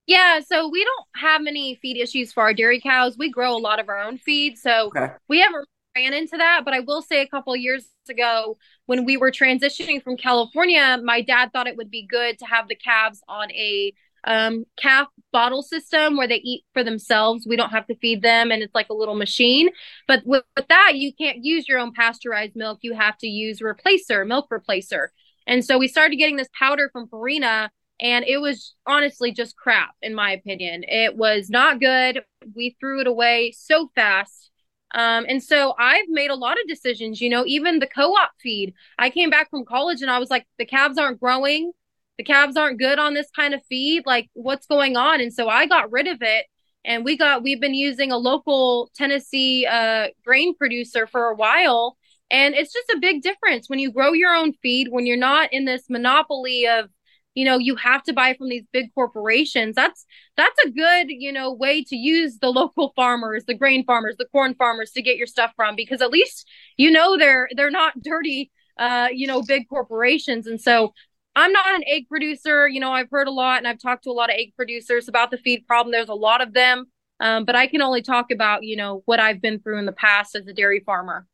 Yeah, 0.05 0.41
so 0.41 0.67
we 0.67 0.83
don't 0.83 1.07
have 1.15 1.41
many 1.41 1.75
feed 1.81 1.97
issues 1.97 2.33
for 2.33 2.43
our 2.43 2.53
dairy 2.53 2.81
cows. 2.81 3.17
We 3.17 3.29
grow 3.29 3.55
a 3.55 3.57
lot 3.57 3.79
of 3.79 3.87
our 3.87 3.99
own 3.99 4.17
feed, 4.17 4.57
so 4.57 4.87
okay. 4.87 5.13
we 5.29 5.39
haven't 5.39 5.67
ran 5.95 6.13
into 6.13 6.37
that. 6.37 6.63
But 6.65 6.73
I 6.73 6.81
will 6.81 7.01
say, 7.01 7.21
a 7.21 7.27
couple 7.27 7.55
years 7.55 7.85
ago, 8.09 8.57
when 8.85 9.05
we 9.05 9.15
were 9.15 9.31
transitioning 9.31 10.03
from 10.03 10.17
California, 10.17 10.99
my 11.01 11.21
dad 11.21 11.51
thought 11.53 11.67
it 11.67 11.77
would 11.77 11.89
be 11.89 12.05
good 12.05 12.37
to 12.39 12.45
have 12.45 12.67
the 12.67 12.75
calves 12.75 13.21
on 13.29 13.49
a 13.51 13.93
um, 14.25 14.65
calf 14.77 15.07
bottle 15.31 15.61
system 15.61 16.17
where 16.17 16.27
they 16.27 16.41
eat 16.43 16.63
for 16.73 16.83
themselves. 16.83 17.45
We 17.47 17.55
don't 17.55 17.71
have 17.71 17.87
to 17.87 17.95
feed 17.95 18.21
them, 18.21 18.51
and 18.51 18.61
it's 18.61 18.75
like 18.75 18.89
a 18.89 18.93
little 18.93 19.15
machine. 19.15 19.69
But 20.07 20.23
with, 20.25 20.43
with 20.55 20.67
that, 20.67 20.95
you 20.95 21.13
can't 21.13 21.43
use 21.43 21.67
your 21.67 21.79
own 21.79 21.93
pasteurized 21.93 22.55
milk. 22.55 22.79
You 22.81 22.93
have 22.93 23.17
to 23.19 23.27
use 23.27 23.61
replacer, 23.61 24.27
milk 24.27 24.49
replacer. 24.51 25.07
And 25.45 25.63
so 25.63 25.77
we 25.77 25.87
started 25.87 26.15
getting 26.15 26.37
this 26.37 26.49
powder 26.57 26.89
from 26.91 27.07
Purina, 27.07 27.69
and 27.99 28.25
it 28.25 28.37
was 28.37 28.75
honestly 28.85 29.31
just 29.31 29.55
crap, 29.55 29.91
in 30.01 30.13
my 30.15 30.31
opinion. 30.31 30.83
It 30.87 31.15
was 31.15 31.49
not 31.49 31.79
good. 31.79 32.23
We 32.55 32.75
threw 32.79 33.01
it 33.01 33.07
away 33.07 33.53
so 33.55 33.89
fast. 33.95 34.51
Um, 34.95 35.25
and 35.27 35.41
so 35.41 35.73
I've 35.79 36.07
made 36.09 36.29
a 36.29 36.35
lot 36.35 36.59
of 36.59 36.67
decisions, 36.67 37.19
you 37.19 37.29
know, 37.29 37.43
even 37.47 37.79
the 37.79 37.87
co 37.87 38.13
op 38.13 38.31
feed. 38.41 38.73
I 38.99 39.09
came 39.09 39.29
back 39.29 39.49
from 39.49 39.65
college 39.65 40.01
and 40.01 40.11
I 40.11 40.19
was 40.19 40.29
like, 40.29 40.45
the 40.59 40.65
calves 40.65 40.97
aren't 40.97 41.19
growing 41.19 41.71
the 42.17 42.23
calves 42.23 42.57
aren't 42.57 42.79
good 42.79 42.99
on 42.99 43.13
this 43.13 43.29
kind 43.35 43.53
of 43.53 43.61
feed 43.65 44.03
like 44.05 44.29
what's 44.33 44.67
going 44.67 44.95
on 44.95 45.21
and 45.21 45.33
so 45.33 45.49
i 45.49 45.65
got 45.65 45.91
rid 45.91 46.07
of 46.07 46.17
it 46.21 46.45
and 46.85 47.03
we 47.03 47.17
got 47.17 47.43
we've 47.43 47.61
been 47.61 47.73
using 47.73 48.11
a 48.11 48.17
local 48.17 48.89
tennessee 48.95 49.65
uh, 49.65 50.07
grain 50.23 50.55
producer 50.55 51.07
for 51.07 51.29
a 51.29 51.35
while 51.35 51.97
and 52.31 52.55
it's 52.55 52.73
just 52.73 52.89
a 52.89 52.99
big 52.99 53.21
difference 53.21 53.69
when 53.69 53.79
you 53.79 53.91
grow 53.91 54.13
your 54.13 54.33
own 54.33 54.53
feed 54.61 54.87
when 54.89 55.05
you're 55.05 55.17
not 55.17 55.51
in 55.51 55.65
this 55.65 55.89
monopoly 55.89 56.67
of 56.67 56.89
you 57.35 57.45
know 57.45 57.57
you 57.57 57.75
have 57.75 58.03
to 58.03 58.13
buy 58.13 58.33
from 58.33 58.49
these 58.49 58.65
big 58.71 58.93
corporations 58.93 59.75
that's 59.75 60.05
that's 60.37 60.57
a 60.65 60.69
good 60.69 61.07
you 61.09 61.31
know 61.31 61.51
way 61.51 61.83
to 61.83 61.95
use 61.95 62.39
the 62.39 62.49
local 62.49 62.93
farmers 62.95 63.43
the 63.45 63.53
grain 63.53 63.83
farmers 63.85 64.15
the 64.17 64.27
corn 64.31 64.53
farmers 64.55 64.91
to 64.91 65.01
get 65.01 65.17
your 65.17 65.27
stuff 65.27 65.51
from 65.55 65.75
because 65.75 66.01
at 66.01 66.11
least 66.11 66.47
you 66.77 66.91
know 66.91 67.17
they're 67.17 67.49
they're 67.55 67.71
not 67.71 67.93
dirty 68.01 68.51
uh 68.77 69.07
you 69.11 69.27
know 69.27 69.41
big 69.41 69.67
corporations 69.67 70.47
and 70.47 70.59
so 70.61 70.93
I'm 71.35 71.51
not 71.51 71.73
an 71.73 71.83
egg 71.87 72.07
producer. 72.07 72.67
You 72.67 72.79
know, 72.79 72.91
I've 72.91 73.09
heard 73.09 73.27
a 73.27 73.31
lot 73.31 73.57
and 73.57 73.67
I've 73.67 73.79
talked 73.79 74.03
to 74.03 74.11
a 74.11 74.13
lot 74.13 74.29
of 74.29 74.35
egg 74.37 74.53
producers 74.55 75.07
about 75.07 75.31
the 75.31 75.37
feed 75.37 75.65
problem. 75.65 75.91
There's 75.91 76.09
a 76.09 76.13
lot 76.13 76.41
of 76.41 76.53
them. 76.53 76.85
Um, 77.19 77.45
but 77.45 77.55
I 77.55 77.67
can 77.67 77.81
only 77.81 78.01
talk 78.01 78.31
about, 78.31 78.63
you 78.63 78.75
know, 78.75 79.01
what 79.05 79.19
I've 79.19 79.41
been 79.41 79.59
through 79.59 79.79
in 79.79 79.85
the 79.85 79.93
past 79.93 80.35
as 80.35 80.47
a 80.47 80.53
dairy 80.53 80.81
farmer. 80.85 81.25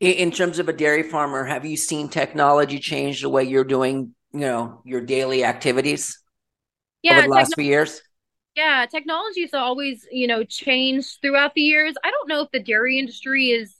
In 0.00 0.30
terms 0.30 0.58
of 0.58 0.68
a 0.68 0.72
dairy 0.72 1.02
farmer, 1.02 1.44
have 1.44 1.64
you 1.64 1.76
seen 1.76 2.08
technology 2.08 2.78
change 2.78 3.22
the 3.22 3.28
way 3.28 3.44
you're 3.44 3.64
doing, 3.64 4.14
you 4.34 4.40
know, 4.40 4.82
your 4.84 5.00
daily 5.00 5.44
activities 5.44 6.20
yeah, 7.02 7.18
over 7.18 7.28
the 7.28 7.28
last 7.28 7.54
few 7.54 7.64
years? 7.64 8.02
Yeah, 8.56 8.86
technology 8.90 9.42
has 9.42 9.54
always, 9.54 10.06
you 10.10 10.26
know, 10.26 10.42
changed 10.44 11.18
throughout 11.22 11.54
the 11.54 11.60
years. 11.62 11.94
I 12.04 12.10
don't 12.10 12.28
know 12.28 12.42
if 12.42 12.50
the 12.50 12.60
dairy 12.60 12.98
industry 12.98 13.50
is 13.50 13.74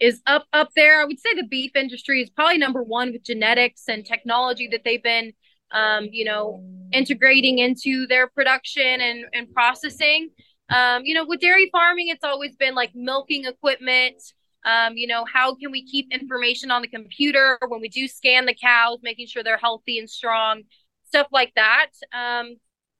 is 0.00 0.20
up 0.26 0.46
up 0.52 0.70
there. 0.76 1.00
I 1.00 1.04
would 1.04 1.18
say 1.18 1.34
the 1.34 1.46
beef 1.46 1.74
industry 1.74 2.22
is 2.22 2.28
probably 2.30 2.58
number 2.58 2.82
one 2.82 3.12
with 3.12 3.24
genetics 3.24 3.84
and 3.88 4.04
technology 4.04 4.68
that 4.72 4.82
they've 4.84 5.02
been, 5.02 5.32
um, 5.72 6.08
you 6.10 6.24
know, 6.24 6.62
integrating 6.92 7.58
into 7.58 8.06
their 8.06 8.28
production 8.28 9.00
and 9.00 9.24
and 9.32 9.52
processing. 9.54 10.30
Um, 10.68 11.02
you 11.04 11.14
know, 11.14 11.24
with 11.26 11.40
dairy 11.40 11.70
farming, 11.72 12.08
it's 12.08 12.24
always 12.24 12.56
been 12.56 12.74
like 12.74 12.92
milking 12.94 13.46
equipment. 13.46 14.22
Um, 14.64 14.96
you 14.96 15.06
know, 15.06 15.24
how 15.24 15.54
can 15.54 15.70
we 15.70 15.84
keep 15.84 16.08
information 16.10 16.70
on 16.70 16.82
the 16.82 16.88
computer 16.88 17.58
when 17.68 17.80
we 17.80 17.88
do 17.88 18.08
scan 18.08 18.46
the 18.46 18.54
cows, 18.54 19.00
making 19.02 19.26
sure 19.26 19.42
they're 19.42 19.58
healthy 19.58 19.98
and 19.98 20.08
strong, 20.08 20.62
stuff 21.06 21.26
like 21.32 21.52
that. 21.54 21.90
Um, 22.12 22.56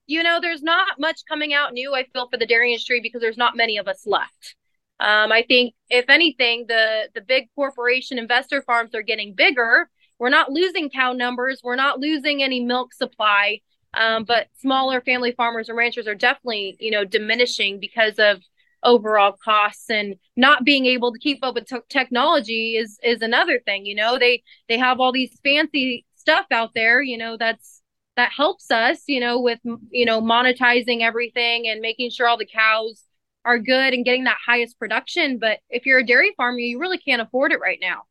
you 0.06 0.22
know, 0.22 0.38
there's 0.40 0.62
not 0.62 1.00
much 1.00 1.22
coming 1.26 1.54
out 1.54 1.72
new, 1.72 1.94
I 1.94 2.04
feel, 2.12 2.28
for 2.28 2.36
the 2.36 2.46
dairy 2.46 2.72
industry 2.72 3.00
because 3.00 3.20
there's 3.20 3.38
not 3.38 3.56
many 3.56 3.78
of 3.78 3.88
us 3.88 4.06
left. 4.06 4.56
Um, 5.00 5.32
I 5.32 5.42
think 5.42 5.74
if 5.90 6.08
anything, 6.08 6.66
the 6.68 7.08
the 7.14 7.20
big 7.20 7.48
corporation 7.54 8.18
investor 8.18 8.62
farms 8.62 8.94
are 8.94 9.02
getting 9.02 9.34
bigger. 9.34 9.90
We're 10.18 10.28
not 10.28 10.50
losing 10.50 10.90
cow 10.90 11.12
numbers. 11.12 11.60
We're 11.64 11.76
not 11.76 11.98
losing 11.98 12.42
any 12.42 12.60
milk 12.60 12.94
supply. 12.94 13.60
Um, 13.94 14.24
but 14.24 14.48
smaller 14.60 15.00
family 15.00 15.32
farmers 15.32 15.68
and 15.68 15.78
ranchers 15.78 16.06
are 16.08 16.14
definitely, 16.14 16.76
you 16.80 16.90
know, 16.90 17.04
diminishing 17.04 17.80
because 17.80 18.18
of 18.18 18.42
overall 18.84 19.36
costs 19.42 19.90
and 19.90 20.16
not 20.36 20.64
being 20.64 20.86
able 20.86 21.12
to 21.12 21.18
keep 21.18 21.44
up 21.44 21.54
with 21.54 21.66
t- 21.66 21.76
technology 21.88 22.76
is 22.76 22.98
is 23.02 23.22
another 23.22 23.60
thing. 23.60 23.86
You 23.86 23.94
know, 23.94 24.18
they 24.18 24.42
they 24.68 24.78
have 24.78 25.00
all 25.00 25.12
these 25.12 25.38
fancy 25.42 26.04
stuff 26.16 26.46
out 26.50 26.74
there. 26.74 27.02
You 27.02 27.18
know, 27.18 27.36
that's 27.36 27.82
that 28.16 28.32
helps 28.32 28.70
us. 28.70 29.02
You 29.06 29.20
know, 29.20 29.40
with 29.40 29.60
you 29.90 30.04
know 30.04 30.20
monetizing 30.20 31.00
everything 31.00 31.66
and 31.66 31.80
making 31.80 32.10
sure 32.10 32.28
all 32.28 32.38
the 32.38 32.46
cows 32.46 33.02
are 33.44 33.58
good 33.58 33.92
and 33.92 34.04
getting 34.04 34.24
that 34.24 34.38
highest 34.44 34.78
production. 34.78 35.38
But 35.38 35.58
if 35.68 35.86
you're 35.86 35.98
a 35.98 36.06
dairy 36.06 36.32
farmer, 36.36 36.58
you 36.58 36.78
really 36.78 36.98
can't 36.98 37.22
afford 37.22 37.52
it 37.52 37.60
right 37.60 37.78
now. 37.80 38.02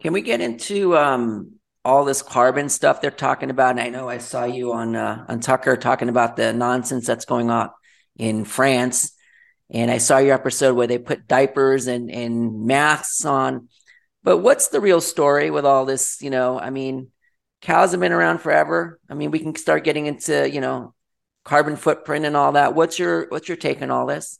Can 0.00 0.12
we 0.12 0.22
get 0.22 0.40
into 0.40 0.96
um, 0.96 1.52
all 1.84 2.04
this 2.04 2.22
carbon 2.22 2.68
stuff 2.68 3.00
they're 3.00 3.10
talking 3.10 3.50
about? 3.50 3.72
And 3.72 3.80
I 3.80 3.88
know 3.88 4.08
I 4.08 4.18
saw 4.18 4.44
you 4.44 4.72
on 4.72 4.96
uh, 4.96 5.24
on 5.28 5.40
Tucker 5.40 5.76
talking 5.76 6.08
about 6.08 6.36
the 6.36 6.52
nonsense 6.52 7.06
that's 7.06 7.24
going 7.24 7.50
on 7.50 7.70
in 8.16 8.44
France. 8.44 9.12
And 9.72 9.90
I 9.90 9.98
saw 9.98 10.18
your 10.18 10.34
episode 10.34 10.76
where 10.76 10.86
they 10.86 10.98
put 10.98 11.26
diapers 11.26 11.86
and, 11.86 12.10
and 12.10 12.66
masks 12.66 13.24
on. 13.24 13.68
But 14.22 14.38
what's 14.38 14.68
the 14.68 14.80
real 14.80 15.00
story 15.00 15.50
with 15.50 15.64
all 15.64 15.86
this? 15.86 16.20
You 16.20 16.30
know, 16.30 16.60
I 16.60 16.70
mean, 16.70 17.10
cows 17.62 17.92
have 17.92 18.00
been 18.00 18.12
around 18.12 18.38
forever. 18.38 19.00
I 19.08 19.14
mean, 19.14 19.30
we 19.30 19.38
can 19.38 19.56
start 19.56 19.84
getting 19.84 20.06
into, 20.06 20.48
you 20.48 20.60
know, 20.60 20.94
carbon 21.44 21.76
footprint 21.76 22.26
and 22.26 22.36
all 22.36 22.52
that. 22.52 22.74
What's 22.74 22.98
your 22.98 23.26
what's 23.30 23.48
your 23.48 23.56
take 23.56 23.82
on 23.82 23.90
all 23.90 24.06
this? 24.06 24.38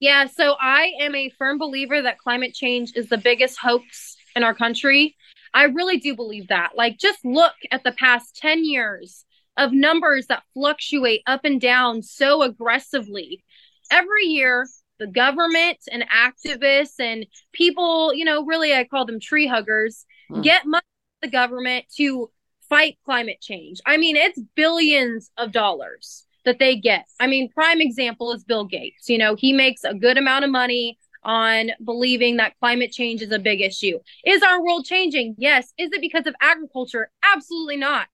Yeah, 0.00 0.26
so 0.26 0.56
I 0.58 0.92
am 1.00 1.14
a 1.14 1.30
firm 1.38 1.58
believer 1.58 2.02
that 2.02 2.18
climate 2.18 2.54
change 2.54 2.92
is 2.96 3.08
the 3.08 3.18
biggest 3.18 3.58
hoax 3.58 4.16
in 4.34 4.42
our 4.42 4.54
country. 4.54 5.16
I 5.52 5.64
really 5.64 5.98
do 5.98 6.16
believe 6.16 6.48
that. 6.48 6.70
Like 6.74 6.98
just 6.98 7.24
look 7.24 7.54
at 7.70 7.84
the 7.84 7.92
past 7.92 8.36
10 8.36 8.64
years 8.64 9.24
of 9.56 9.72
numbers 9.72 10.26
that 10.28 10.42
fluctuate 10.54 11.22
up 11.26 11.44
and 11.44 11.60
down 11.60 12.02
so 12.02 12.42
aggressively. 12.42 13.44
Every 13.90 14.24
year, 14.24 14.66
the 14.98 15.06
government 15.06 15.78
and 15.90 16.04
activists 16.08 17.00
and 17.00 17.26
people, 17.52 18.14
you 18.14 18.24
know, 18.24 18.44
really 18.44 18.74
I 18.74 18.84
call 18.84 19.06
them 19.06 19.18
tree 19.18 19.46
huggers, 19.46 20.04
mm. 20.30 20.42
get 20.42 20.66
money 20.66 20.82
from 21.20 21.28
the 21.28 21.32
government 21.32 21.86
to 21.96 22.30
fight 22.68 22.98
climate 23.04 23.40
change. 23.40 23.80
I 23.86 23.96
mean, 23.96 24.16
it's 24.16 24.40
billions 24.54 25.30
of 25.36 25.52
dollars 25.52 26.26
that 26.44 26.58
they 26.58 26.76
get. 26.76 27.06
I 27.18 27.26
mean, 27.26 27.50
prime 27.50 27.80
example 27.80 28.32
is 28.32 28.44
Bill 28.44 28.64
Gates. 28.64 29.08
You 29.08 29.18
know, 29.18 29.34
he 29.34 29.52
makes 29.52 29.84
a 29.84 29.94
good 29.94 30.16
amount 30.16 30.44
of 30.44 30.50
money 30.50 30.98
on 31.22 31.70
believing 31.84 32.36
that 32.38 32.58
climate 32.58 32.92
change 32.92 33.20
is 33.22 33.32
a 33.32 33.38
big 33.38 33.60
issue. 33.60 33.98
Is 34.24 34.42
our 34.42 34.62
world 34.62 34.86
changing? 34.86 35.34
Yes. 35.38 35.72
Is 35.76 35.90
it 35.92 36.00
because 36.00 36.26
of 36.26 36.34
agriculture? 36.40 37.10
Absolutely 37.22 37.76
not. 37.76 38.06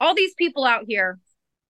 All 0.00 0.14
these 0.14 0.34
people 0.34 0.64
out 0.64 0.84
here 0.86 1.18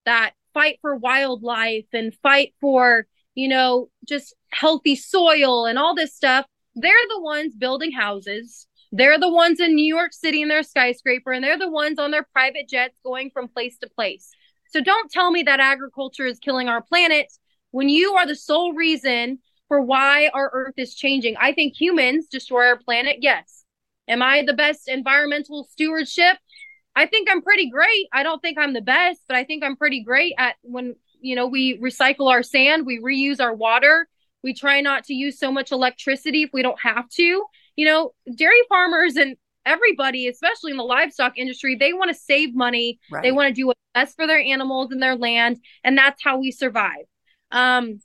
that 0.04 0.32
fight 0.58 0.78
for 0.80 0.96
wildlife 0.96 1.86
and 1.92 2.12
fight 2.20 2.52
for, 2.60 3.06
you 3.36 3.46
know, 3.46 3.88
just 4.08 4.34
healthy 4.50 4.96
soil 4.96 5.66
and 5.66 5.78
all 5.78 5.94
this 5.94 6.12
stuff, 6.12 6.46
they're 6.74 6.92
the 7.10 7.20
ones 7.20 7.54
building 7.54 7.92
houses. 7.92 8.66
They're 8.90 9.20
the 9.20 9.32
ones 9.32 9.60
in 9.60 9.76
New 9.76 9.94
York 9.94 10.12
City 10.12 10.42
in 10.42 10.48
their 10.48 10.64
skyscraper, 10.64 11.30
and 11.30 11.44
they're 11.44 11.58
the 11.58 11.70
ones 11.70 12.00
on 12.00 12.10
their 12.10 12.26
private 12.32 12.68
jets 12.68 12.98
going 13.04 13.30
from 13.30 13.46
place 13.46 13.78
to 13.78 13.88
place. 13.88 14.30
So 14.72 14.80
don't 14.80 15.12
tell 15.12 15.30
me 15.30 15.44
that 15.44 15.60
agriculture 15.60 16.26
is 16.26 16.40
killing 16.40 16.68
our 16.68 16.82
planet 16.82 17.32
when 17.70 17.88
you 17.88 18.14
are 18.14 18.26
the 18.26 18.34
sole 18.34 18.72
reason 18.72 19.38
for 19.68 19.80
why 19.80 20.28
our 20.34 20.50
earth 20.52 20.74
is 20.76 20.96
changing. 20.96 21.36
I 21.38 21.52
think 21.52 21.80
humans 21.80 22.26
destroy 22.26 22.66
our 22.66 22.78
planet. 22.78 23.18
Yes. 23.20 23.64
Am 24.08 24.22
I 24.22 24.42
the 24.44 24.54
best 24.54 24.88
environmental 24.88 25.68
stewardship? 25.70 26.38
I 26.98 27.06
think 27.06 27.28
I'm 27.30 27.42
pretty 27.42 27.70
great. 27.70 28.08
I 28.12 28.24
don't 28.24 28.42
think 28.42 28.58
I'm 28.58 28.72
the 28.72 28.80
best, 28.80 29.22
but 29.28 29.36
I 29.36 29.44
think 29.44 29.62
I'm 29.62 29.76
pretty 29.76 30.02
great 30.02 30.34
at 30.36 30.56
when, 30.62 30.96
you 31.20 31.36
know, 31.36 31.46
we 31.46 31.78
recycle 31.78 32.28
our 32.28 32.42
sand, 32.42 32.86
we 32.86 32.98
reuse 32.98 33.40
our 33.40 33.54
water, 33.54 34.08
we 34.42 34.52
try 34.52 34.80
not 34.80 35.04
to 35.04 35.14
use 35.14 35.38
so 35.38 35.52
much 35.52 35.70
electricity 35.70 36.42
if 36.42 36.50
we 36.52 36.60
don't 36.60 36.80
have 36.80 37.08
to. 37.10 37.44
You 37.76 37.86
know, 37.86 38.14
dairy 38.34 38.60
farmers 38.68 39.14
and 39.14 39.36
everybody, 39.64 40.26
especially 40.26 40.72
in 40.72 40.76
the 40.76 40.82
livestock 40.82 41.38
industry, 41.38 41.76
they 41.76 41.92
want 41.92 42.08
to 42.10 42.16
save 42.16 42.52
money. 42.52 42.98
Right. 43.12 43.22
They 43.22 43.30
want 43.30 43.46
to 43.46 43.54
do 43.54 43.68
what's 43.68 43.80
best 43.94 44.16
for 44.16 44.26
their 44.26 44.40
animals 44.40 44.90
and 44.90 45.00
their 45.00 45.14
land, 45.14 45.60
and 45.84 45.96
that's 45.96 46.20
how 46.20 46.38
we 46.38 46.50
survive. 46.50 47.04
Um, 47.52 48.00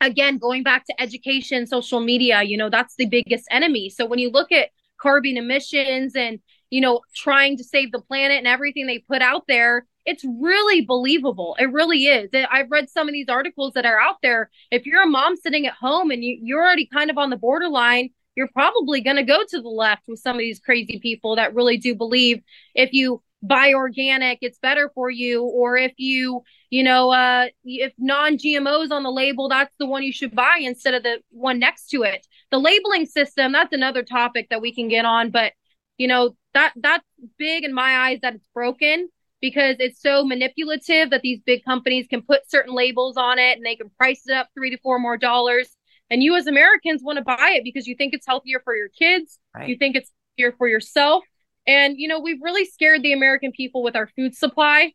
again, 0.00 0.38
going 0.38 0.62
back 0.62 0.86
to 0.86 0.98
education, 0.98 1.66
social 1.66 2.00
media, 2.00 2.42
you 2.42 2.56
know, 2.56 2.70
that's 2.70 2.94
the 2.96 3.04
biggest 3.04 3.44
enemy. 3.50 3.90
So 3.90 4.06
when 4.06 4.18
you 4.18 4.30
look 4.30 4.50
at 4.50 4.70
carbon 5.00 5.36
emissions 5.36 6.14
and 6.14 6.40
you 6.70 6.80
know 6.80 7.00
trying 7.14 7.56
to 7.56 7.64
save 7.64 7.92
the 7.92 8.00
planet 8.00 8.38
and 8.38 8.46
everything 8.46 8.86
they 8.86 8.98
put 8.98 9.22
out 9.22 9.44
there 9.48 9.86
it's 10.06 10.24
really 10.24 10.80
believable. 10.80 11.56
It 11.60 11.70
really 11.70 12.06
is. 12.06 12.30
I've 12.50 12.70
read 12.70 12.88
some 12.88 13.06
of 13.06 13.12
these 13.12 13.28
articles 13.28 13.74
that 13.74 13.84
are 13.84 14.00
out 14.00 14.16
there. 14.22 14.50
If 14.70 14.86
you're 14.86 15.02
a 15.02 15.06
mom 15.06 15.36
sitting 15.36 15.66
at 15.66 15.74
home 15.74 16.10
and 16.10 16.24
you, 16.24 16.38
you're 16.42 16.64
already 16.64 16.86
kind 16.86 17.10
of 17.10 17.18
on 17.18 17.28
the 17.28 17.36
borderline 17.36 18.08
you're 18.36 18.48
probably 18.48 19.00
going 19.00 19.16
to 19.16 19.22
go 19.22 19.44
to 19.46 19.60
the 19.60 19.68
left 19.68 20.02
with 20.08 20.20
some 20.20 20.36
of 20.36 20.40
these 20.40 20.60
crazy 20.60 20.98
people 21.00 21.36
that 21.36 21.54
really 21.54 21.76
do 21.76 21.94
believe 21.94 22.42
if 22.74 22.92
you 22.92 23.22
buy 23.42 23.72
organic 23.74 24.38
it's 24.42 24.58
better 24.58 24.90
for 24.94 25.10
you. 25.10 25.42
Or 25.42 25.76
if 25.76 25.92
you 25.96 26.42
you 26.68 26.82
know 26.82 27.10
uh 27.10 27.46
if 27.64 27.92
non-gmos 27.98 28.90
on 28.90 29.02
the 29.02 29.10
label 29.10 29.48
that's 29.48 29.74
the 29.78 29.86
one 29.86 30.02
you 30.02 30.12
should 30.12 30.34
buy 30.34 30.58
instead 30.60 30.94
of 30.94 31.02
the 31.02 31.18
one 31.30 31.58
next 31.58 31.88
to 31.88 32.02
it 32.02 32.26
the 32.50 32.58
labeling 32.58 33.06
system 33.06 33.52
that's 33.52 33.72
another 33.72 34.02
topic 34.02 34.48
that 34.50 34.60
we 34.60 34.74
can 34.74 34.88
get 34.88 35.04
on 35.04 35.30
but 35.30 35.52
you 35.98 36.08
know 36.08 36.36
that 36.54 36.72
that's 36.76 37.04
big 37.38 37.64
in 37.64 37.72
my 37.72 38.08
eyes 38.08 38.18
that 38.22 38.34
it's 38.34 38.48
broken 38.54 39.08
because 39.40 39.76
it's 39.78 40.00
so 40.00 40.24
manipulative 40.24 41.10
that 41.10 41.22
these 41.22 41.40
big 41.40 41.64
companies 41.64 42.06
can 42.08 42.20
put 42.22 42.50
certain 42.50 42.74
labels 42.74 43.16
on 43.16 43.38
it 43.38 43.56
and 43.56 43.64
they 43.64 43.76
can 43.76 43.90
price 43.90 44.22
it 44.26 44.32
up 44.32 44.48
three 44.54 44.70
to 44.70 44.78
four 44.78 44.98
more 44.98 45.16
dollars 45.16 45.76
and 46.10 46.22
you 46.22 46.36
as 46.36 46.46
Americans 46.46 47.02
want 47.02 47.18
to 47.18 47.24
buy 47.24 47.54
it 47.56 47.64
because 47.64 47.86
you 47.86 47.94
think 47.94 48.12
it's 48.12 48.26
healthier 48.26 48.60
for 48.64 48.74
your 48.74 48.88
kids. 48.88 49.38
Right. 49.54 49.68
You 49.68 49.76
think 49.76 49.96
it's 49.96 50.10
healthier 50.36 50.54
for 50.58 50.68
yourself. 50.68 51.24
And, 51.66 51.94
you 51.98 52.08
know, 52.08 52.18
we've 52.18 52.42
really 52.42 52.64
scared 52.64 53.02
the 53.02 53.12
American 53.12 53.52
people 53.52 53.82
with 53.82 53.94
our 53.94 54.08
food 54.16 54.34
supply. 54.34 54.92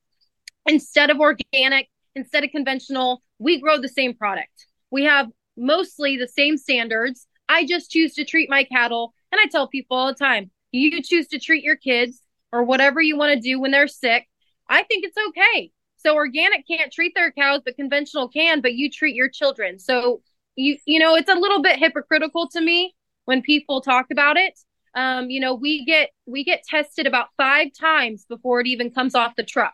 Instead 0.68 1.10
of 1.10 1.20
organic, 1.20 1.88
instead 2.16 2.44
of 2.44 2.50
conventional, 2.50 3.22
we 3.40 3.62
grow 3.62 3.80
the 3.80 3.88
same 3.88 4.14
product. 4.14 4.68
We 4.92 5.06
have 5.06 5.30
mostly 5.56 6.18
the 6.18 6.28
same 6.28 6.58
standards. 6.58 7.28
I 7.48 7.66
just 7.66 7.92
choose 7.92 8.14
to 8.16 8.26
treat 8.26 8.50
my 8.50 8.64
cattle. 8.64 9.14
And 9.32 9.40
I 9.42 9.48
tell 9.48 9.68
people 9.68 9.98
all 9.98 10.08
the 10.08 10.14
time 10.14 10.52
you 10.72 11.02
choose 11.02 11.28
to 11.28 11.40
treat 11.40 11.64
your 11.64 11.78
kids 11.78 12.22
or 12.52 12.64
whatever 12.64 13.02
you 13.02 13.18
want 13.18 13.34
to 13.34 13.40
do 13.40 13.60
when 13.60 13.72
they're 13.72 13.88
sick. 13.88 14.28
I 14.68 14.84
think 14.84 15.06
it's 15.06 15.18
okay. 15.30 15.72
So 15.98 16.16
organic 16.16 16.68
can't 16.68 16.92
treat 16.92 17.14
their 17.16 17.32
cows, 17.32 17.62
but 17.66 17.76
conventional 17.76 18.28
can, 18.28 18.62
but 18.62 18.74
you 18.74 18.90
treat 18.90 19.16
your 19.16 19.30
children. 19.30 19.80
So 19.80 20.22
you 20.56 20.78
you 20.86 21.00
know 21.00 21.16
it's 21.16 21.30
a 21.30 21.36
little 21.36 21.62
bit 21.62 21.78
hypocritical 21.78 22.48
to 22.50 22.62
me 22.62 22.96
when 23.26 23.42
people 23.42 23.82
talk 23.82 24.08
about 24.12 24.38
it 24.38 24.58
um, 24.96 25.30
you 25.30 25.40
know 25.40 25.54
we 25.54 25.86
get 25.86 26.10
we 26.26 26.44
get 26.44 26.64
tested 26.64 27.06
about 27.06 27.28
five 27.38 27.68
times 27.78 28.26
before 28.28 28.62
it 28.62 28.68
even 28.68 28.92
comes 28.92 29.16
off 29.16 29.36
the 29.36 29.44
truck 29.44 29.74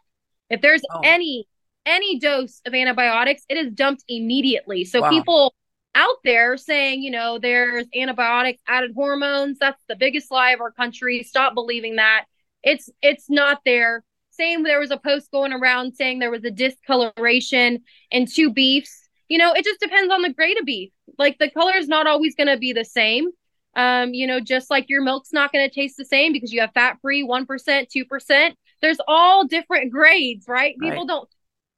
if 0.50 0.62
there's 0.62 0.82
oh. 0.92 1.02
any 1.04 1.48
any 1.86 2.20
dose 2.20 2.62
of 2.66 2.74
antibiotics 2.74 3.44
it 3.50 3.58
is 3.58 3.72
dumped 3.72 4.04
immediately 4.08 4.84
so 4.84 5.02
wow. 5.02 5.10
people 5.10 5.54
out 5.94 6.18
there 6.24 6.56
saying 6.58 7.02
you 7.02 7.12
know 7.12 7.38
there's 7.38 7.86
antibiotics 7.96 8.62
added 8.68 8.92
hormones 8.96 9.58
that's 9.60 9.84
the 9.88 9.96
biggest 9.96 10.32
lie 10.32 10.52
of 10.52 10.62
our 10.62 10.72
country 10.72 11.24
stop 11.24 11.54
believing 11.54 11.98
that 11.98 12.26
it's 12.64 12.90
it's 13.02 13.30
not 13.30 13.60
there 13.66 14.04
same 14.30 14.64
there 14.64 14.80
was 14.80 14.92
a 14.92 14.98
post 14.98 15.30
going 15.32 15.52
around 15.52 15.94
saying 15.94 16.20
there 16.20 16.32
was 16.32 16.46
a 16.46 16.52
discoloration 16.52 17.80
in 18.10 18.26
two 18.26 18.52
beefs 18.52 19.10
you 19.32 19.38
know, 19.38 19.54
it 19.54 19.64
just 19.64 19.80
depends 19.80 20.14
on 20.14 20.24
the 20.24 20.34
grade 20.34 20.60
of 20.60 20.66
beef. 20.66 20.92
Like 21.18 21.40
the 21.40 21.50
color 21.50 21.78
is 21.78 21.88
not 21.88 22.06
always 22.06 22.36
going 22.36 22.50
to 22.50 22.58
be 22.58 22.74
the 22.74 22.84
same. 22.84 23.30
Um, 23.78 24.14
you 24.14 24.28
know, 24.28 24.42
just 24.42 24.70
like 24.70 24.90
your 24.90 25.02
milk's 25.02 25.32
not 25.32 25.54
going 25.54 25.66
to 25.66 25.74
taste 25.74 25.96
the 25.96 26.04
same 26.04 26.34
because 26.34 26.52
you 26.52 26.60
have 26.60 26.74
fat 26.74 26.98
free 27.02 27.26
1%, 27.26 27.48
2%. 27.48 28.52
There's 28.82 28.98
all 29.08 29.48
different 29.48 29.90
grades, 29.90 30.50
right? 30.50 30.76
right. 30.78 30.90
People 30.90 31.06
don't 31.06 31.30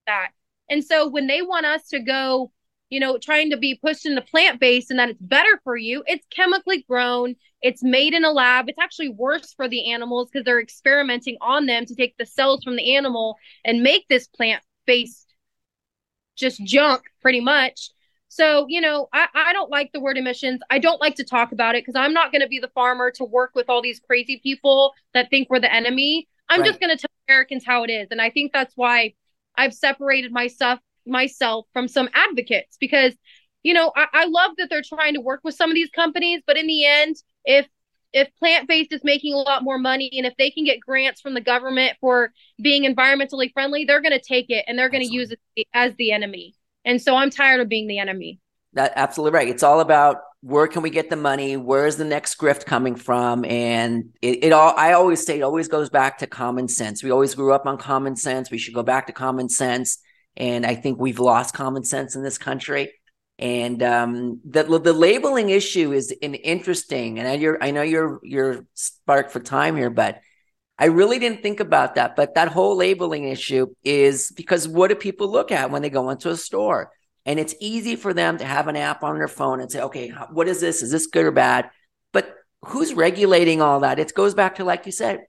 that. 0.07 0.29
And 0.67 0.83
so 0.83 1.07
when 1.07 1.27
they 1.27 1.43
want 1.43 1.67
us 1.67 1.89
to 1.89 1.99
go, 1.99 2.51
you 2.93 2.99
know, 2.99 3.17
trying 3.17 3.49
to 3.49 3.57
be 3.57 3.73
pushed 3.73 4.05
into 4.05 4.21
plant 4.21 4.59
based 4.59 4.91
and 4.91 4.99
that 4.99 5.09
it's 5.09 5.19
better 5.19 5.59
for 5.63 5.75
you, 5.75 6.03
it's 6.05 6.27
chemically 6.29 6.85
grown, 6.87 7.35
it's 7.59 7.81
made 7.81 8.13
in 8.13 8.23
a 8.23 8.31
lab. 8.31 8.69
It's 8.69 8.77
actually 8.77 9.09
worse 9.09 9.51
for 9.51 9.67
the 9.67 9.91
animals 9.91 10.29
because 10.29 10.45
they're 10.45 10.61
experimenting 10.61 11.37
on 11.41 11.65
them 11.65 11.87
to 11.87 11.95
take 11.95 12.15
the 12.17 12.25
cells 12.27 12.63
from 12.63 12.75
the 12.75 12.95
animal 12.95 13.35
and 13.65 13.81
make 13.81 14.07
this 14.09 14.27
plant 14.27 14.61
based 14.85 15.33
just 16.35 16.63
junk 16.63 17.01
pretty 17.19 17.41
much. 17.41 17.89
So, 18.27 18.67
you 18.69 18.79
know, 18.79 19.07
I, 19.11 19.27
I 19.33 19.53
don't 19.53 19.71
like 19.71 19.91
the 19.91 19.99
word 19.99 20.19
emissions. 20.19 20.61
I 20.69 20.77
don't 20.77 21.01
like 21.01 21.15
to 21.15 21.23
talk 21.23 21.51
about 21.51 21.73
it 21.73 21.83
because 21.83 21.99
I'm 21.99 22.13
not 22.13 22.31
going 22.31 22.41
to 22.41 22.47
be 22.47 22.59
the 22.59 22.69
farmer 22.75 23.09
to 23.15 23.23
work 23.23 23.53
with 23.55 23.69
all 23.69 23.81
these 23.81 24.01
crazy 24.01 24.39
people 24.43 24.93
that 25.15 25.31
think 25.31 25.49
we're 25.49 25.59
the 25.59 25.73
enemy. 25.73 26.27
I'm 26.47 26.61
right. 26.61 26.67
just 26.67 26.79
going 26.79 26.95
to 26.95 27.01
tell 27.01 27.09
Americans 27.27 27.63
how 27.65 27.85
it 27.85 27.89
is. 27.89 28.09
And 28.11 28.21
I 28.21 28.29
think 28.29 28.53
that's 28.53 28.73
why 28.75 29.15
I've 29.55 29.73
separated 29.73 30.31
myself 30.31 30.79
myself 31.05 31.65
from 31.73 31.87
some 31.87 32.09
advocates 32.13 32.77
because, 32.79 33.13
you 33.63 33.73
know, 33.73 33.91
I, 33.95 34.07
I 34.13 34.25
love 34.25 34.51
that 34.57 34.69
they're 34.69 34.83
trying 34.83 35.15
to 35.15 35.21
work 35.21 35.41
with 35.43 35.55
some 35.55 35.69
of 35.69 35.75
these 35.75 35.89
companies, 35.89 36.41
but 36.45 36.57
in 36.57 36.67
the 36.67 36.85
end, 36.85 37.15
if 37.45 37.67
if 38.13 38.29
plant 38.37 38.67
based 38.67 38.93
is 38.93 39.01
making 39.03 39.33
a 39.33 39.37
lot 39.37 39.63
more 39.63 39.79
money 39.79 40.09
and 40.13 40.25
if 40.25 40.35
they 40.37 40.51
can 40.51 40.63
get 40.63 40.79
grants 40.79 41.19
from 41.19 41.33
the 41.33 41.41
government 41.41 41.97
for 41.99 42.31
being 42.61 42.83
environmentally 42.83 43.51
friendly, 43.51 43.85
they're 43.85 44.01
going 44.01 44.11
to 44.13 44.21
take 44.21 44.49
it 44.49 44.65
and 44.67 44.77
they're 44.77 44.89
going 44.89 45.05
to 45.05 45.11
use 45.11 45.33
it 45.55 45.67
as 45.73 45.95
the 45.95 46.11
enemy. 46.11 46.53
And 46.85 47.01
so 47.01 47.15
I'm 47.15 47.31
tired 47.31 47.59
of 47.59 47.69
being 47.69 47.87
the 47.87 47.97
enemy. 47.97 48.39
That 48.73 48.93
absolutely 48.95 49.35
right. 49.35 49.47
It's 49.47 49.63
all 49.63 49.79
about 49.79 50.17
where 50.41 50.67
can 50.67 50.81
we 50.81 50.89
get 50.89 51.09
the 51.09 51.15
money? 51.15 51.57
Where's 51.57 51.95
the 51.95 52.05
next 52.05 52.37
grift 52.37 52.65
coming 52.65 52.95
from? 52.95 53.45
And 53.45 54.09
it, 54.21 54.45
it 54.45 54.51
all 54.51 54.73
I 54.75 54.93
always 54.93 55.25
say 55.25 55.39
it 55.39 55.43
always 55.43 55.67
goes 55.67 55.89
back 55.89 56.17
to 56.19 56.27
common 56.27 56.67
sense. 56.67 57.03
We 57.03 57.11
always 57.11 57.33
grew 57.33 57.53
up 57.53 57.65
on 57.65 57.77
common 57.77 58.15
sense. 58.15 58.51
We 58.51 58.57
should 58.57 58.73
go 58.73 58.83
back 58.83 59.07
to 59.07 59.13
common 59.13 59.47
sense. 59.49 59.99
And 60.35 60.65
I 60.65 60.75
think 60.75 60.99
we've 60.99 61.19
lost 61.19 61.53
common 61.53 61.83
sense 61.83 62.15
in 62.15 62.23
this 62.23 62.37
country. 62.37 62.91
And 63.39 63.81
um, 63.81 64.41
the 64.45 64.63
the 64.63 64.93
labeling 64.93 65.49
issue 65.49 65.91
is 65.91 66.13
an 66.21 66.35
interesting, 66.35 67.19
and 67.19 67.27
I, 67.27 67.33
you're, 67.33 67.57
I 67.61 67.71
know 67.71 67.81
you're 67.81 68.19
you're 68.23 68.65
sparked 68.73 69.31
for 69.31 69.39
time 69.39 69.75
here, 69.75 69.89
but 69.89 70.21
I 70.77 70.85
really 70.85 71.19
didn't 71.19 71.41
think 71.41 71.59
about 71.59 71.95
that. 71.95 72.15
But 72.15 72.35
that 72.35 72.49
whole 72.49 72.75
labeling 72.75 73.27
issue 73.27 73.67
is 73.83 74.31
because 74.35 74.67
what 74.67 74.89
do 74.89 74.95
people 74.95 75.31
look 75.31 75.51
at 75.51 75.71
when 75.71 75.81
they 75.81 75.89
go 75.89 76.09
into 76.09 76.29
a 76.29 76.37
store? 76.37 76.91
And 77.25 77.39
it's 77.39 77.55
easy 77.59 77.95
for 77.95 78.13
them 78.13 78.37
to 78.37 78.45
have 78.45 78.67
an 78.67 78.75
app 78.75 79.03
on 79.03 79.17
their 79.17 79.27
phone 79.27 79.61
and 79.61 79.71
say, 79.71 79.81
okay, 79.81 80.09
what 80.31 80.47
is 80.47 80.59
this? 80.59 80.83
Is 80.83 80.91
this 80.91 81.07
good 81.07 81.25
or 81.25 81.31
bad? 81.31 81.69
But 82.11 82.35
who's 82.63 82.93
regulating 82.93 83.61
all 83.61 83.79
that? 83.79 83.97
It 83.97 84.13
goes 84.13 84.33
back 84.33 84.55
to, 84.55 84.65
like 84.65 84.85
you 84.85 84.91
said, 84.91 85.21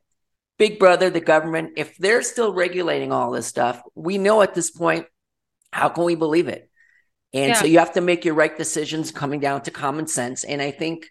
Big 0.58 0.78
Brother, 0.78 1.10
the 1.10 1.20
government. 1.20 1.72
If 1.76 1.96
they're 1.96 2.22
still 2.22 2.52
regulating 2.54 3.12
all 3.12 3.30
this 3.30 3.46
stuff, 3.46 3.82
we 3.94 4.18
know 4.18 4.42
at 4.42 4.54
this 4.54 4.70
point, 4.70 5.06
how 5.72 5.88
can 5.88 6.04
we 6.04 6.14
believe 6.14 6.48
it? 6.48 6.70
And 7.32 7.48
yeah. 7.48 7.54
so 7.54 7.66
you 7.66 7.80
have 7.80 7.94
to 7.94 8.00
make 8.00 8.24
your 8.24 8.34
right 8.34 8.56
decisions 8.56 9.10
coming 9.10 9.40
down 9.40 9.62
to 9.62 9.72
common 9.72 10.06
sense. 10.06 10.44
And 10.44 10.62
I 10.62 10.70
think, 10.70 11.10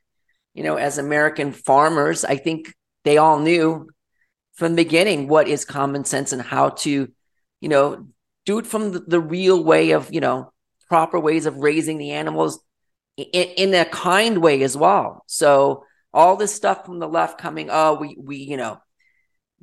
you 0.53 0.63
know, 0.63 0.77
as 0.77 0.97
American 0.97 1.51
farmers, 1.51 2.23
I 2.23 2.37
think 2.37 2.73
they 3.03 3.17
all 3.17 3.39
knew 3.39 3.89
from 4.55 4.75
the 4.75 4.83
beginning 4.83 5.27
what 5.27 5.49
is 5.49 5.65
common 5.65 6.05
sense 6.05 6.31
and 6.31 6.41
how 6.41 6.69
to, 6.69 7.11
you 7.59 7.69
know, 7.69 8.07
do 8.45 8.59
it 8.59 8.67
from 8.67 8.91
the, 8.91 8.99
the 8.99 9.19
real 9.19 9.61
way 9.61 9.91
of, 9.91 10.13
you 10.13 10.21
know, 10.21 10.53
proper 10.87 11.19
ways 11.19 11.45
of 11.45 11.57
raising 11.57 11.97
the 11.97 12.11
animals 12.11 12.63
in, 13.17 13.25
in 13.33 13.73
a 13.73 13.83
kind 13.83 14.37
way 14.37 14.63
as 14.63 14.77
well. 14.77 15.23
So 15.27 15.83
all 16.13 16.37
this 16.37 16.53
stuff 16.53 16.85
from 16.85 16.99
the 16.99 17.07
left 17.07 17.37
coming, 17.39 17.69
oh, 17.69 17.95
we 17.95 18.15
we, 18.17 18.37
you 18.37 18.57
know, 18.57 18.79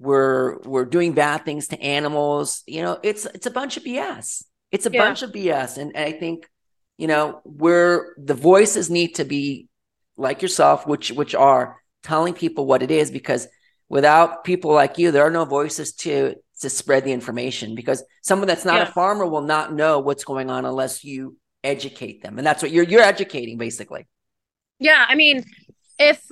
we're 0.01 0.59
we're 0.61 0.87
doing 0.87 1.13
bad 1.13 1.45
things 1.45 1.69
to 1.69 1.81
animals. 1.81 2.65
You 2.67 2.83
know, 2.83 2.99
it's 3.03 3.27
it's 3.27 3.47
a 3.47 3.51
bunch 3.51 3.77
of 3.77 3.85
BS. 3.85 4.43
It's 4.73 4.87
a 4.87 4.91
yeah. 4.91 5.05
bunch 5.05 5.23
of 5.23 5.31
BS. 5.31 5.77
And, 5.77 5.95
and 5.95 6.05
I 6.05 6.19
think, 6.19 6.49
you 6.97 7.07
know, 7.07 7.41
where 7.45 8.15
the 8.17 8.35
voices 8.35 8.89
need 8.89 9.17
to 9.17 9.25
be 9.25 9.69
like 10.17 10.41
yourself, 10.41 10.87
which 10.87 11.13
which 11.13 11.35
are 11.35 11.77
telling 12.03 12.33
people 12.33 12.65
what 12.65 12.83
it 12.83 12.91
is, 12.91 13.11
because 13.11 13.47
without 13.91 14.43
people 14.43 14.73
like 14.73 14.97
you, 14.97 15.11
there 15.11 15.27
are 15.27 15.31
no 15.31 15.45
voices 15.45 15.93
to 15.97 16.35
to 16.61 16.71
spread 16.71 17.05
the 17.05 17.13
information. 17.13 17.75
Because 17.75 18.03
someone 18.23 18.49
that's 18.49 18.65
not 18.65 18.77
yeah. 18.77 18.89
a 18.89 18.93
farmer 18.93 19.27
will 19.27 19.43
not 19.43 19.75
know 19.75 20.01
what's 20.01 20.25
going 20.25 20.49
on 20.49 20.65
unless 20.65 21.05
you 21.05 21.37
educate 21.63 22.23
them, 22.23 22.39
and 22.39 22.47
that's 22.47 22.63
what 22.63 22.73
you're 22.73 22.85
you're 22.85 23.03
educating 23.03 23.59
basically. 23.59 24.09
Yeah, 24.79 25.05
I 25.07 25.15
mean, 25.15 25.45
if 25.99 26.27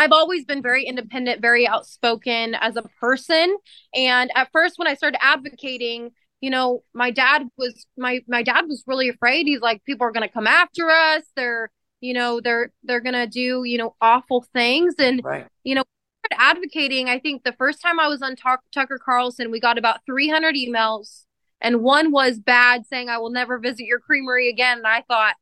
I've 0.00 0.12
always 0.12 0.46
been 0.46 0.62
very 0.62 0.84
independent, 0.84 1.42
very 1.42 1.68
outspoken 1.68 2.54
as 2.54 2.74
a 2.76 2.82
person. 3.00 3.54
And 3.94 4.30
at 4.34 4.48
first, 4.50 4.78
when 4.78 4.88
I 4.88 4.94
started 4.94 5.22
advocating, 5.22 6.12
you 6.40 6.48
know, 6.48 6.82
my 6.94 7.10
dad 7.10 7.42
was 7.58 7.86
my 7.98 8.20
my 8.26 8.42
dad 8.42 8.64
was 8.66 8.82
really 8.86 9.10
afraid. 9.10 9.46
He's 9.46 9.60
like, 9.60 9.84
people 9.84 10.06
are 10.06 10.10
going 10.10 10.26
to 10.26 10.32
come 10.32 10.46
after 10.46 10.88
us. 10.88 11.24
They're, 11.36 11.70
you 12.00 12.14
know, 12.14 12.40
they're 12.40 12.72
they're 12.82 13.02
going 13.02 13.12
to 13.12 13.26
do, 13.26 13.64
you 13.64 13.76
know, 13.76 13.94
awful 14.00 14.46
things. 14.54 14.94
And 14.98 15.20
right. 15.22 15.46
you 15.64 15.74
know, 15.74 15.84
advocating. 16.32 17.10
I 17.10 17.18
think 17.18 17.44
the 17.44 17.52
first 17.52 17.82
time 17.82 18.00
I 18.00 18.08
was 18.08 18.22
on 18.22 18.36
Tucker 18.36 18.98
Carlson, 19.04 19.50
we 19.50 19.60
got 19.60 19.76
about 19.76 20.00
300 20.06 20.54
emails, 20.54 21.24
and 21.60 21.82
one 21.82 22.10
was 22.10 22.38
bad, 22.38 22.86
saying 22.86 23.10
I 23.10 23.18
will 23.18 23.28
never 23.28 23.58
visit 23.58 23.84
your 23.84 24.00
creamery 24.00 24.48
again. 24.48 24.78
And 24.78 24.86
I 24.86 25.02
thought, 25.02 25.34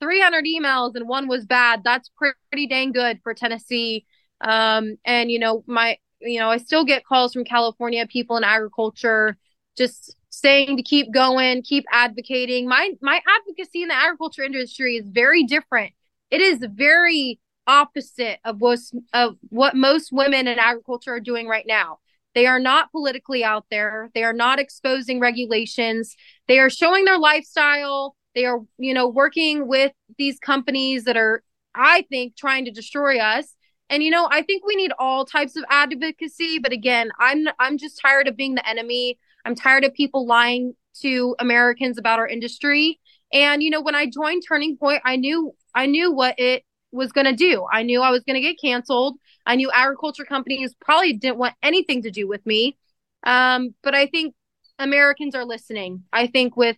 300 0.00 0.44
emails 0.44 0.94
and 0.94 1.08
one 1.08 1.28
was 1.28 1.46
bad. 1.46 1.82
That's 1.84 2.10
pretty 2.16 2.66
dang 2.66 2.92
good 2.92 3.20
for 3.22 3.34
Tennessee. 3.34 4.06
Um, 4.40 4.96
and 5.04 5.30
you 5.30 5.38
know, 5.38 5.64
my, 5.66 5.98
you 6.20 6.38
know, 6.38 6.50
I 6.50 6.58
still 6.58 6.84
get 6.84 7.04
calls 7.04 7.32
from 7.32 7.44
California 7.44 8.06
people 8.06 8.36
in 8.36 8.44
agriculture 8.44 9.36
just 9.76 10.16
saying 10.30 10.76
to 10.76 10.82
keep 10.82 11.12
going, 11.12 11.62
keep 11.62 11.84
advocating. 11.90 12.68
My 12.68 12.92
my 13.00 13.20
advocacy 13.38 13.82
in 13.82 13.88
the 13.88 13.94
agriculture 13.94 14.42
industry 14.42 14.96
is 14.96 15.08
very 15.08 15.44
different. 15.44 15.92
It 16.30 16.40
is 16.40 16.58
very 16.60 17.40
opposite 17.66 18.38
of 18.44 18.60
what 18.60 18.78
of 19.12 19.36
what 19.48 19.74
most 19.74 20.12
women 20.12 20.46
in 20.46 20.58
agriculture 20.58 21.14
are 21.14 21.20
doing 21.20 21.46
right 21.48 21.66
now. 21.66 21.98
They 22.34 22.46
are 22.46 22.60
not 22.60 22.92
politically 22.92 23.42
out 23.44 23.64
there. 23.70 24.10
They 24.14 24.22
are 24.22 24.34
not 24.34 24.58
exposing 24.58 25.20
regulations. 25.20 26.16
They 26.48 26.58
are 26.58 26.68
showing 26.68 27.06
their 27.06 27.18
lifestyle 27.18 28.14
they 28.36 28.44
are, 28.44 28.60
you 28.78 28.94
know, 28.94 29.08
working 29.08 29.66
with 29.66 29.92
these 30.18 30.38
companies 30.38 31.04
that 31.04 31.16
are, 31.16 31.42
I 31.74 32.02
think, 32.10 32.36
trying 32.36 32.66
to 32.66 32.70
destroy 32.70 33.18
us. 33.18 33.54
And 33.88 34.02
you 34.02 34.10
know, 34.10 34.28
I 34.30 34.42
think 34.42 34.64
we 34.64 34.76
need 34.76 34.92
all 34.98 35.24
types 35.24 35.56
of 35.56 35.64
advocacy, 35.70 36.58
but 36.58 36.72
again, 36.72 37.10
I'm 37.18 37.46
I'm 37.58 37.78
just 37.78 38.00
tired 38.00 38.28
of 38.28 38.36
being 38.36 38.54
the 38.54 38.68
enemy. 38.68 39.18
I'm 39.44 39.54
tired 39.54 39.84
of 39.84 39.94
people 39.94 40.26
lying 40.26 40.74
to 41.02 41.34
Americans 41.38 41.98
about 41.98 42.18
our 42.18 42.28
industry. 42.28 43.00
And 43.32 43.62
you 43.62 43.70
know, 43.70 43.80
when 43.80 43.94
I 43.94 44.06
joined 44.06 44.42
Turning 44.46 44.76
Point, 44.76 45.02
I 45.04 45.16
knew 45.16 45.54
I 45.74 45.86
knew 45.86 46.12
what 46.12 46.38
it 46.38 46.64
was 46.92 47.12
going 47.12 47.26
to 47.26 47.32
do. 47.32 47.66
I 47.72 47.82
knew 47.82 48.02
I 48.02 48.10
was 48.10 48.22
going 48.24 48.34
to 48.34 48.40
get 48.40 48.60
canceled. 48.60 49.18
I 49.44 49.56
knew 49.56 49.70
agriculture 49.72 50.24
companies 50.24 50.74
probably 50.80 51.12
didn't 51.12 51.38
want 51.38 51.54
anything 51.62 52.02
to 52.02 52.10
do 52.10 52.26
with 52.28 52.44
me. 52.44 52.76
Um, 53.22 53.74
but 53.82 53.94
I 53.94 54.06
think 54.06 54.34
Americans 54.78 55.34
are 55.34 55.44
listening. 55.44 56.04
I 56.12 56.26
think 56.26 56.56
with 56.56 56.76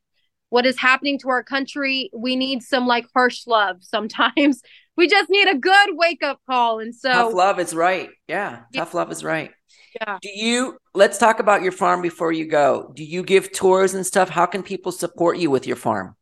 what 0.51 0.67
is 0.67 0.79
happening 0.79 1.19
to 1.21 1.29
our 1.29 1.43
country. 1.43 2.11
We 2.15 2.37
need 2.37 2.63
some 2.63 2.87
like 2.87 3.07
harsh 3.15 3.47
love 3.47 3.79
sometimes. 3.81 4.63
We 4.97 5.07
just 5.07 5.31
need 5.31 5.47
a 5.47 5.57
good 5.57 5.91
wake 5.93 6.25
up 6.25 6.41
call. 6.45 6.81
And 6.81 6.93
so 6.93 7.13
tough 7.13 7.33
love 7.33 7.61
is 7.61 7.73
right. 7.73 8.11
Yeah. 8.27 8.63
yeah. 8.73 8.81
Tough 8.81 8.95
love 8.95 9.13
is 9.13 9.23
right. 9.23 9.53
Yeah. 9.95 10.19
Do 10.21 10.29
you 10.29 10.77
let's 10.93 11.19
talk 11.19 11.39
about 11.39 11.63
your 11.63 11.71
farm 11.71 12.03
before 12.03 12.33
you 12.33 12.47
go. 12.47 12.91
Do 12.97 13.05
you 13.05 13.23
give 13.23 13.53
tours 13.53 13.95
and 13.95 14.05
stuff? 14.05 14.29
How 14.29 14.45
can 14.45 14.65
people 14.65 14.91
support 14.91 15.39
you 15.39 15.53
with 15.53 15.69
your 15.69 15.77
farm? 15.77 16.17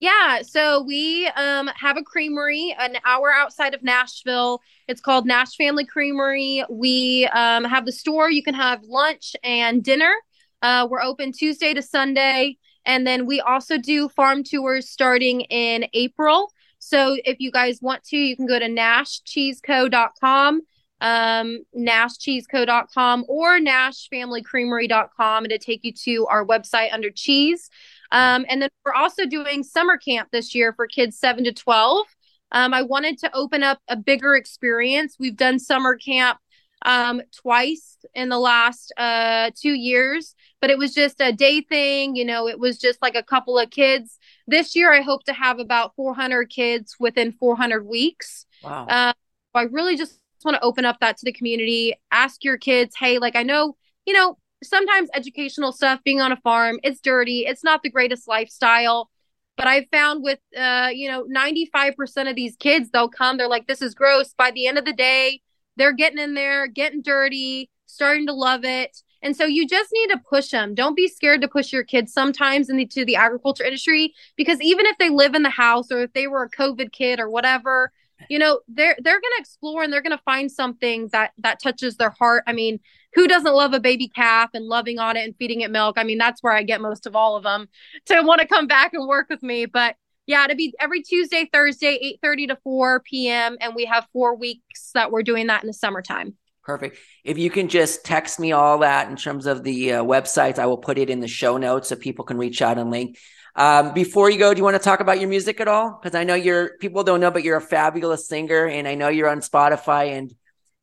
Yeah, 0.00 0.40
so 0.40 0.82
we 0.82 1.28
um, 1.28 1.70
have 1.76 1.98
a 1.98 2.02
creamery 2.02 2.74
an 2.78 2.96
hour 3.04 3.30
outside 3.32 3.74
of 3.74 3.82
Nashville. 3.82 4.62
It's 4.88 5.00
called 5.00 5.26
Nash 5.26 5.56
Family 5.56 5.84
Creamery. 5.84 6.64
We 6.70 7.26
um, 7.26 7.64
have 7.64 7.84
the 7.84 7.92
store. 7.92 8.30
You 8.30 8.42
can 8.42 8.54
have 8.54 8.82
lunch 8.82 9.36
and 9.42 9.84
dinner. 9.84 10.14
Uh, 10.62 10.88
we're 10.90 11.02
open 11.02 11.32
Tuesday 11.32 11.74
to 11.74 11.82
Sunday. 11.82 12.56
And 12.84 13.06
then 13.06 13.26
we 13.26 13.40
also 13.40 13.78
do 13.78 14.08
farm 14.08 14.42
tours 14.42 14.88
starting 14.88 15.42
in 15.42 15.86
April. 15.92 16.52
So 16.78 17.16
if 17.24 17.40
you 17.40 17.50
guys 17.50 17.80
want 17.82 18.04
to, 18.04 18.16
you 18.16 18.36
can 18.36 18.46
go 18.46 18.58
to 18.58 18.66
nashcheeseco.com, 18.66 20.62
um, 21.02 21.58
nashcheeseco.com 21.76 23.24
or 23.28 23.58
nashfamilycreamery.com 23.58 25.44
to 25.44 25.58
take 25.58 25.84
you 25.84 25.92
to 25.92 26.26
our 26.26 26.46
website 26.46 26.92
under 26.92 27.10
cheese. 27.10 27.68
Um, 28.12 28.46
and 28.48 28.62
then 28.62 28.70
we're 28.84 28.94
also 28.94 29.26
doing 29.26 29.62
summer 29.62 29.98
camp 29.98 30.30
this 30.32 30.54
year 30.54 30.72
for 30.72 30.86
kids 30.86 31.18
7 31.18 31.44
to 31.44 31.52
12. 31.52 32.06
Um, 32.52 32.74
I 32.74 32.82
wanted 32.82 33.18
to 33.18 33.30
open 33.34 33.62
up 33.62 33.78
a 33.88 33.96
bigger 33.96 34.34
experience. 34.34 35.16
We've 35.18 35.36
done 35.36 35.58
summer 35.58 35.96
camp 35.96 36.38
um, 36.82 37.22
twice 37.36 37.98
in 38.14 38.28
the 38.28 38.38
last 38.38 38.92
uh, 38.96 39.50
two 39.54 39.74
years, 39.74 40.34
but 40.60 40.70
it 40.70 40.78
was 40.78 40.94
just 40.94 41.20
a 41.20 41.32
day 41.32 41.60
thing. 41.60 42.16
You 42.16 42.24
know, 42.24 42.48
it 42.48 42.58
was 42.58 42.78
just 42.78 43.00
like 43.02 43.14
a 43.14 43.22
couple 43.22 43.58
of 43.58 43.70
kids. 43.70 44.18
This 44.46 44.74
year, 44.74 44.92
I 44.92 45.00
hope 45.02 45.24
to 45.24 45.32
have 45.32 45.58
about 45.58 45.94
400 45.96 46.48
kids 46.50 46.96
within 46.98 47.32
400 47.32 47.86
weeks. 47.86 48.46
Wow. 48.62 48.86
Uh, 48.86 49.12
I 49.54 49.62
really 49.62 49.96
just 49.96 50.18
want 50.44 50.56
to 50.56 50.62
open 50.62 50.84
up 50.84 50.98
that 51.00 51.18
to 51.18 51.24
the 51.24 51.32
community. 51.32 51.94
Ask 52.10 52.44
your 52.44 52.56
kids, 52.56 52.94
hey, 52.98 53.18
like 53.18 53.36
I 53.36 53.42
know, 53.42 53.76
you 54.06 54.14
know, 54.14 54.38
sometimes 54.62 55.10
educational 55.14 55.72
stuff, 55.72 56.00
being 56.04 56.20
on 56.20 56.32
a 56.32 56.36
farm, 56.36 56.78
it's 56.82 57.00
dirty, 57.00 57.46
it's 57.46 57.64
not 57.64 57.82
the 57.82 57.90
greatest 57.90 58.28
lifestyle. 58.28 59.10
But 59.56 59.66
I've 59.66 59.88
found 59.92 60.22
with, 60.22 60.38
uh, 60.56 60.88
you 60.90 61.10
know, 61.10 61.24
95% 61.24 62.30
of 62.30 62.36
these 62.36 62.56
kids, 62.56 62.88
they'll 62.90 63.10
come, 63.10 63.36
they're 63.36 63.48
like, 63.48 63.66
this 63.66 63.82
is 63.82 63.94
gross. 63.94 64.32
By 64.32 64.50
the 64.52 64.66
end 64.66 64.78
of 64.78 64.86
the 64.86 64.92
day, 64.94 65.42
they're 65.80 65.92
getting 65.92 66.18
in 66.18 66.34
there, 66.34 66.66
getting 66.66 67.02
dirty, 67.02 67.70
starting 67.86 68.26
to 68.26 68.32
love 68.32 68.64
it. 68.64 68.96
And 69.22 69.36
so 69.36 69.44
you 69.44 69.66
just 69.66 69.90
need 69.92 70.08
to 70.08 70.20
push 70.28 70.50
them. 70.50 70.74
Don't 70.74 70.96
be 70.96 71.08
scared 71.08 71.42
to 71.42 71.48
push 71.48 71.72
your 71.72 71.84
kids 71.84 72.12
sometimes 72.12 72.70
into 72.70 73.04
the 73.04 73.16
agriculture 73.16 73.64
industry 73.64 74.14
because 74.36 74.60
even 74.62 74.86
if 74.86 74.96
they 74.98 75.10
live 75.10 75.34
in 75.34 75.42
the 75.42 75.50
house 75.50 75.92
or 75.92 76.00
if 76.02 76.12
they 76.12 76.26
were 76.26 76.44
a 76.44 76.50
COVID 76.50 76.92
kid 76.92 77.20
or 77.20 77.28
whatever, 77.28 77.92
you 78.28 78.38
know, 78.38 78.60
they're 78.68 78.96
they're 79.02 79.20
going 79.20 79.32
to 79.36 79.40
explore 79.40 79.82
and 79.82 79.92
they're 79.92 80.02
going 80.02 80.16
to 80.16 80.22
find 80.24 80.50
something 80.50 81.08
that 81.12 81.32
that 81.38 81.60
touches 81.62 81.96
their 81.96 82.10
heart. 82.10 82.44
I 82.46 82.52
mean, 82.52 82.80
who 83.14 83.26
doesn't 83.26 83.54
love 83.54 83.72
a 83.72 83.80
baby 83.80 84.08
calf 84.08 84.50
and 84.54 84.66
loving 84.66 84.98
on 84.98 85.16
it 85.16 85.24
and 85.24 85.36
feeding 85.36 85.62
it 85.62 85.70
milk? 85.70 85.96
I 85.98 86.04
mean, 86.04 86.18
that's 86.18 86.42
where 86.42 86.52
I 86.52 86.62
get 86.62 86.80
most 86.80 87.06
of 87.06 87.16
all 87.16 87.36
of 87.36 87.42
them 87.42 87.68
to 88.06 88.22
want 88.22 88.40
to 88.40 88.46
come 88.46 88.66
back 88.66 88.92
and 88.94 89.08
work 89.08 89.28
with 89.30 89.42
me. 89.42 89.66
But 89.66 89.96
yeah, 90.26 90.46
to 90.46 90.54
be 90.54 90.74
every 90.78 91.02
Tuesday, 91.02 91.48
Thursday, 91.52 91.98
8 92.00 92.20
30 92.22 92.46
to 92.48 92.56
4 92.62 93.00
p.m. 93.00 93.56
And 93.60 93.74
we 93.74 93.86
have 93.86 94.06
four 94.12 94.36
weeks 94.36 94.90
that 94.94 95.10
we're 95.10 95.22
doing 95.22 95.48
that 95.48 95.62
in 95.62 95.66
the 95.66 95.74
summertime. 95.74 96.36
Perfect. 96.62 96.98
If 97.24 97.38
you 97.38 97.50
can 97.50 97.68
just 97.68 98.04
text 98.04 98.38
me 98.38 98.52
all 98.52 98.78
that 98.78 99.10
in 99.10 99.16
terms 99.16 99.46
of 99.46 99.64
the 99.64 99.94
uh, 99.94 100.04
websites, 100.04 100.58
I 100.58 100.66
will 100.66 100.78
put 100.78 100.98
it 100.98 101.10
in 101.10 101.20
the 101.20 101.28
show 101.28 101.56
notes 101.56 101.88
so 101.88 101.96
people 101.96 102.24
can 102.24 102.36
reach 102.36 102.62
out 102.62 102.78
and 102.78 102.90
link. 102.90 103.18
Um, 103.56 103.92
before 103.92 104.30
you 104.30 104.38
go, 104.38 104.54
do 104.54 104.58
you 104.58 104.64
want 104.64 104.76
to 104.76 104.82
talk 104.82 105.00
about 105.00 105.18
your 105.18 105.28
music 105.28 105.60
at 105.60 105.68
all? 105.68 105.98
Because 106.00 106.14
I 106.14 106.24
know 106.24 106.34
you're 106.34 106.76
people 106.78 107.02
don't 107.02 107.20
know, 107.20 107.30
but 107.30 107.42
you're 107.42 107.56
a 107.56 107.62
fabulous 107.62 108.28
singer, 108.28 108.66
and 108.66 108.86
I 108.86 108.94
know 108.94 109.08
you're 109.08 109.28
on 109.28 109.40
Spotify, 109.40 110.16
and 110.16 110.32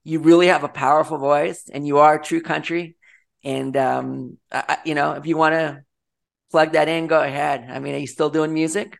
you 0.03 0.19
really 0.19 0.47
have 0.47 0.63
a 0.63 0.69
powerful 0.69 1.17
voice, 1.17 1.69
and 1.71 1.87
you 1.87 1.99
are 1.99 2.19
true 2.19 2.41
country. 2.41 2.97
And 3.43 3.77
um, 3.77 4.37
I, 4.51 4.79
you 4.83 4.95
know, 4.95 5.13
if 5.13 5.25
you 5.25 5.37
want 5.37 5.53
to 5.53 5.83
plug 6.51 6.73
that 6.73 6.89
in, 6.89 7.07
go 7.07 7.21
ahead. 7.21 7.67
I 7.69 7.79
mean, 7.79 7.95
are 7.95 7.99
you 7.99 8.07
still 8.07 8.29
doing 8.29 8.53
music? 8.53 8.97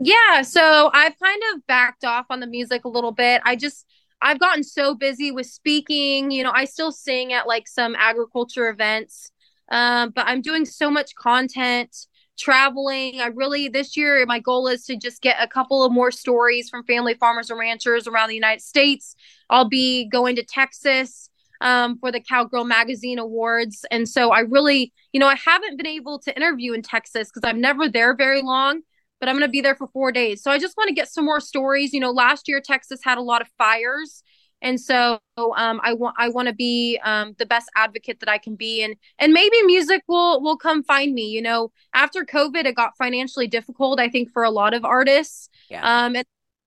Yeah, 0.00 0.42
so 0.42 0.90
I've 0.92 1.18
kind 1.18 1.42
of 1.54 1.66
backed 1.66 2.04
off 2.04 2.26
on 2.30 2.40
the 2.40 2.46
music 2.46 2.84
a 2.84 2.88
little 2.88 3.12
bit. 3.12 3.42
I 3.44 3.56
just 3.56 3.84
I've 4.20 4.38
gotten 4.38 4.62
so 4.62 4.94
busy 4.94 5.30
with 5.32 5.46
speaking. 5.46 6.30
You 6.30 6.44
know, 6.44 6.52
I 6.54 6.64
still 6.66 6.92
sing 6.92 7.32
at 7.32 7.46
like 7.48 7.66
some 7.66 7.96
agriculture 7.98 8.68
events, 8.68 9.30
um, 9.70 10.10
but 10.14 10.26
I'm 10.26 10.40
doing 10.40 10.64
so 10.64 10.90
much 10.90 11.14
content, 11.16 11.96
traveling. 12.38 13.20
I 13.20 13.26
really 13.26 13.68
this 13.68 13.96
year 13.96 14.24
my 14.26 14.38
goal 14.38 14.68
is 14.68 14.84
to 14.86 14.96
just 14.96 15.20
get 15.20 15.36
a 15.40 15.48
couple 15.48 15.84
of 15.84 15.92
more 15.92 16.12
stories 16.12 16.68
from 16.70 16.84
family 16.84 17.14
farmers 17.14 17.50
and 17.50 17.58
ranchers 17.58 18.06
around 18.06 18.28
the 18.28 18.36
United 18.36 18.62
States. 18.62 19.16
I'll 19.50 19.68
be 19.68 20.08
going 20.08 20.36
to 20.36 20.44
Texas 20.44 21.28
um, 21.60 21.98
for 21.98 22.12
the 22.12 22.20
Cowgirl 22.20 22.64
Magazine 22.64 23.18
Awards, 23.18 23.84
and 23.90 24.08
so 24.08 24.30
I 24.30 24.40
really, 24.40 24.92
you 25.12 25.18
know, 25.18 25.26
I 25.26 25.34
haven't 25.34 25.76
been 25.76 25.88
able 25.88 26.20
to 26.20 26.36
interview 26.36 26.72
in 26.72 26.82
Texas 26.82 27.30
because 27.34 27.48
I'm 27.48 27.60
never 27.60 27.88
there 27.88 28.14
very 28.14 28.42
long 28.42 28.82
but 29.20 29.28
I'm 29.28 29.34
going 29.34 29.48
to 29.48 29.52
be 29.52 29.60
there 29.60 29.74
for 29.74 29.88
four 29.88 30.12
days. 30.12 30.42
So 30.42 30.50
I 30.50 30.58
just 30.58 30.76
want 30.76 30.88
to 30.88 30.94
get 30.94 31.08
some 31.08 31.24
more 31.24 31.40
stories. 31.40 31.92
You 31.92 32.00
know, 32.00 32.10
last 32.10 32.48
year 32.48 32.60
Texas 32.60 33.00
had 33.02 33.18
a 33.18 33.22
lot 33.22 33.42
of 33.42 33.48
fires. 33.58 34.22
and 34.60 34.80
so 34.80 35.20
um, 35.36 35.80
I 35.84 35.92
want 35.94 36.16
I 36.18 36.28
want 36.28 36.48
to 36.48 36.54
be 36.54 36.98
um, 37.04 37.34
the 37.38 37.46
best 37.46 37.68
advocate 37.76 38.20
that 38.20 38.28
I 38.28 38.38
can 38.38 38.56
be, 38.56 38.82
and 38.82 38.96
and 39.18 39.32
maybe 39.32 39.62
music 39.62 40.02
will 40.08 40.40
will 40.42 40.56
come 40.56 40.82
find 40.82 41.14
me. 41.14 41.28
You 41.28 41.42
know, 41.42 41.72
after 41.94 42.24
COVID, 42.24 42.64
it 42.64 42.74
got 42.74 42.96
financially 42.96 43.46
difficult. 43.46 44.00
I 44.00 44.08
think 44.08 44.30
for 44.32 44.42
a 44.42 44.50
lot 44.50 44.74
of 44.74 44.84
artists. 44.84 45.48
Yeah. 45.70 45.82
Um, 45.82 46.16
and 46.16 46.24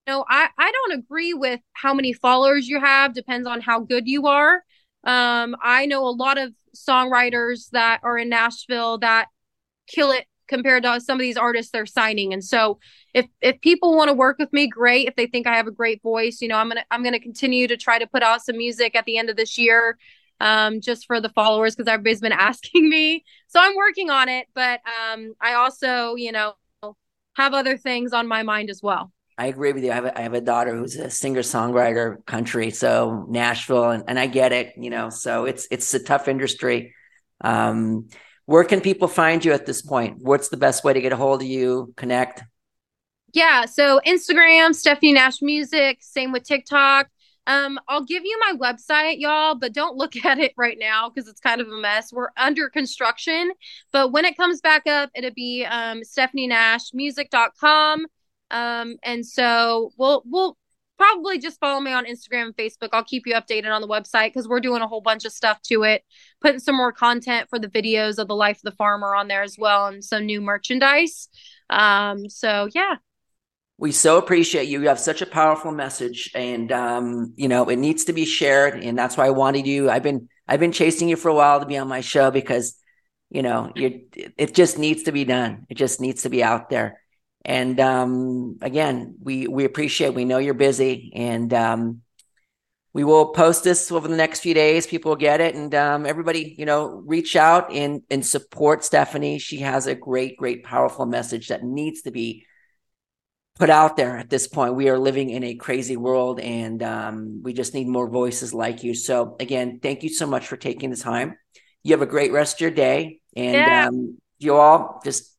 you 0.08 0.14
know, 0.14 0.26
I 0.30 0.50
I 0.58 0.72
don't 0.72 1.00
agree 1.00 1.34
with 1.34 1.60
how 1.74 1.94
many 1.94 2.14
followers 2.14 2.68
you 2.68 2.80
have. 2.80 3.14
Depends 3.14 3.48
on 3.48 3.62
how 3.62 3.80
good 3.82 4.08
you 4.08 4.28
are. 4.28 4.64
Um, 5.04 5.56
I 5.62 5.86
know 5.88 6.06
a 6.06 6.12
lot 6.12 6.38
of 6.38 6.54
songwriters 6.76 7.70
that 7.72 8.00
are 8.04 8.18
in 8.18 8.30
Nashville 8.30 9.00
that 9.00 9.28
kill 9.88 10.12
it 10.12 10.26
compared 10.52 10.84
to 10.84 11.00
some 11.00 11.18
of 11.18 11.22
these 11.22 11.38
artists 11.38 11.72
they're 11.72 11.86
signing. 11.86 12.34
And 12.34 12.44
so 12.44 12.80
if 13.14 13.26
if 13.42 13.60
people 13.62 13.96
want 13.96 14.10
to 14.10 14.14
work 14.14 14.38
with 14.38 14.52
me, 14.54 14.68
great. 14.68 15.08
If 15.08 15.16
they 15.16 15.26
think 15.26 15.48
I 15.48 15.56
have 15.56 15.68
a 15.68 15.72
great 15.72 16.04
voice, 16.04 16.42
you 16.42 16.48
know, 16.48 16.58
I'm 16.58 16.68
gonna 16.68 16.86
I'm 16.92 17.04
gonna 17.04 17.20
continue 17.20 17.68
to 17.68 17.78
try 17.78 17.98
to 17.98 18.06
put 18.06 18.22
out 18.22 18.44
some 18.44 18.58
music 18.58 18.96
at 18.96 19.06
the 19.06 19.18
end 19.18 19.30
of 19.30 19.38
this 19.38 19.58
year. 19.58 19.98
Um, 20.40 20.82
just 20.82 21.06
for 21.06 21.22
the 21.22 21.30
followers 21.30 21.76
because 21.76 21.88
everybody's 21.88 22.20
been 22.20 22.32
asking 22.50 22.90
me. 22.90 23.24
So 23.48 23.60
I'm 23.60 23.76
working 23.76 24.10
on 24.10 24.28
it, 24.28 24.48
but 24.56 24.82
um, 24.88 25.34
I 25.40 25.54
also, 25.54 26.16
you 26.16 26.32
know, 26.32 26.56
have 27.36 27.54
other 27.54 27.78
things 27.78 28.12
on 28.12 28.28
my 28.28 28.42
mind 28.42 28.72
as 28.72 28.82
well. 28.82 29.12
I 29.38 29.48
agree 29.48 29.72
with 29.72 29.84
you. 29.84 29.92
I 29.92 29.96
have 29.96 30.06
a, 30.06 30.18
I 30.18 30.22
have 30.22 30.34
a 30.34 30.42
daughter 30.42 30.76
who's 30.76 30.96
a 30.96 31.12
singer 31.12 31.42
songwriter 31.42 32.26
country, 32.26 32.72
so 32.72 33.26
Nashville, 33.30 33.92
and, 33.92 34.04
and 34.08 34.20
I 34.20 34.28
get 34.28 34.52
it. 34.52 34.74
You 34.78 34.90
know, 34.90 35.10
so 35.10 35.46
it's 35.46 35.68
it's 35.72 35.94
a 35.94 36.00
tough 36.04 36.28
industry. 36.28 36.96
Um, 37.40 38.10
where 38.46 38.64
can 38.64 38.82
people 38.82 39.08
find 39.08 39.44
you 39.44 39.54
at 39.54 39.66
this 39.66 39.82
point? 39.82 40.18
What's 40.20 40.50
the 40.50 40.58
best 40.58 40.84
way 40.84 40.94
to 40.94 41.02
get 41.02 41.14
a 41.14 41.16
hold 41.16 41.42
of 41.42 41.48
you, 41.48 41.94
connect? 41.96 42.44
Yeah, 43.34 43.66
so 43.66 44.02
Instagram, 44.06 44.76
Stephanie 44.76 45.14
Nash 45.14 45.42
Music, 45.42 46.00
same 46.02 46.32
with 46.32 46.44
TikTok. 46.44 47.08
Um, 47.48 47.80
I'll 47.88 48.04
give 48.04 48.24
you 48.24 48.40
my 48.40 48.54
website, 48.58 49.20
y'all, 49.20 49.56
but 49.56 49.74
don't 49.74 49.96
look 49.96 50.16
at 50.26 50.40
it 50.40 50.54
right 50.58 50.78
now 50.80 51.10
because 51.10 51.30
it's 51.30 51.40
kind 51.40 51.62
of 51.62 51.68
a 51.68 51.80
mess. 51.80 52.14
We're 52.14 52.30
under 52.38 52.70
construction, 52.70 53.52
but 53.92 54.12
when 54.12 54.26
it 54.26 54.38
comes 54.38 54.62
back 54.62 54.86
up, 54.88 55.10
it'll 55.16 55.32
be 55.32 55.66
um, 55.66 56.02
stephanienashmusic.com. 56.02 58.06
Um, 58.52 58.98
and 59.04 59.26
so 59.26 59.92
we'll 59.98 60.24
we'll 60.26 60.58
probably 61.02 61.40
just 61.40 61.60
follow 61.60 61.82
me 61.82 61.92
on 61.92 62.06
Instagram 62.06 62.44
and 62.44 62.56
Facebook. 62.56 62.90
I'll 62.94 63.04
keep 63.04 63.26
you 63.26 63.34
updated 63.34 63.74
on 63.74 63.82
the 63.82 63.88
website 63.88 64.28
because 64.28 64.48
we're 64.48 64.60
doing 64.60 64.84
a 64.84 64.88
whole 64.88 65.02
bunch 65.02 65.26
of 65.26 65.32
stuff 65.32 65.60
to 65.64 65.82
it, 65.82 66.04
putting 66.42 66.60
some 66.60 66.76
more 66.76 66.92
content 66.92 67.50
for 67.50 67.58
the 67.58 67.68
videos 67.68 68.20
of 68.20 68.28
the 68.28 68.36
life 68.36 68.58
of 68.58 68.62
the 68.62 68.72
farmer 68.74 69.16
on 69.16 69.28
there 69.28 69.42
as 69.42 69.58
well, 69.58 69.88
and 69.88 70.04
some 70.04 70.28
new 70.28 70.42
merchandise. 70.42 71.28
Um, 71.72 72.30
so 72.30 72.70
yeah. 72.76 72.98
We 73.80 73.92
so 73.92 74.20
appreciate 74.20 74.68
you. 74.68 74.80
You 74.80 74.90
have 74.90 75.00
such 75.00 75.24
a 75.24 75.26
powerful 75.26 75.72
message, 75.72 76.30
and 76.36 76.72
um, 76.72 77.34
you 77.36 77.48
know 77.48 77.68
it 77.68 77.78
needs 77.78 78.04
to 78.06 78.14
be 78.14 78.26
shared, 78.26 78.84
and 78.84 78.96
that's 78.96 79.18
why 79.18 79.26
I 79.26 79.32
wanted 79.32 79.66
you. 79.66 79.90
I've 79.90 80.04
been 80.04 80.30
I've 80.48 80.60
been 80.60 80.72
chasing 80.72 81.10
you 81.10 81.16
for 81.16 81.30
a 81.30 81.34
while 81.34 81.60
to 81.60 81.66
be 81.66 81.78
on 81.78 81.88
my 81.88 82.02
show 82.02 82.30
because 82.30 82.78
you 83.32 83.42
know 83.42 83.72
you 83.76 84.02
it 84.38 84.54
just 84.54 84.78
needs 84.78 85.04
to 85.04 85.12
be 85.12 85.26
done. 85.26 85.66
It 85.68 85.78
just 85.78 86.00
needs 86.00 86.22
to 86.24 86.30
be 86.30 86.44
out 86.44 86.70
there. 86.70 87.02
And 87.44 87.80
um, 87.80 88.58
again, 88.62 89.16
we 89.20 89.48
we 89.48 89.66
appreciate. 89.66 90.14
We 90.14 90.26
know 90.26 90.38
you're 90.38 90.54
busy, 90.54 91.12
and 91.16 91.52
um, 91.54 92.02
we 92.94 93.04
will 93.04 93.28
post 93.28 93.64
this 93.64 93.92
over 93.92 94.08
the 94.08 94.16
next 94.16 94.42
few 94.42 94.54
days. 94.54 94.86
People 94.86 95.12
will 95.12 95.16
get 95.18 95.42
it, 95.42 95.56
and 95.56 95.74
um, 95.74 96.06
everybody, 96.06 96.56
you 96.58 96.66
know, 96.66 97.02
reach 97.06 97.36
out 97.36 97.72
and 97.72 98.04
and 98.12 98.26
support 98.26 98.84
Stephanie. 98.84 99.40
She 99.40 99.60
has 99.60 99.88
a 99.88 99.96
great, 99.96 100.38
great, 100.38 100.64
powerful 100.64 101.06
message 101.06 101.48
that 101.48 101.64
needs 101.64 102.04
to 102.04 102.12
be 102.12 102.46
put 103.58 103.70
out 103.70 103.96
there 103.96 104.18
at 104.18 104.30
this 104.30 104.48
point. 104.48 104.76
We 104.76 104.90
are 104.90 104.98
living 105.00 105.30
in 105.30 105.44
a 105.44 105.56
crazy 105.56 105.98
world, 105.98 106.40
and 106.40 106.82
um, 106.84 107.42
we 107.44 107.54
just 107.54 107.74
need 107.74 107.88
more 107.88 108.10
voices 108.10 108.54
like 108.54 108.84
you. 108.84 108.94
So, 108.94 109.36
again, 109.40 109.80
thank 109.82 110.04
you 110.04 110.10
so 110.10 110.28
much 110.28 110.48
for 110.48 110.58
taking 110.58 110.90
the 110.90 110.98
time. 110.98 111.38
You 111.84 111.94
have 111.94 112.02
a 112.02 112.08
great 112.08 112.32
rest 112.32 112.56
of 112.56 112.62
your 112.62 112.72
day, 112.72 113.22
and 113.36 113.54
yeah. 113.54 113.88
um, 113.88 114.18
you 114.38 114.56
all 114.56 115.02
just 115.04 115.36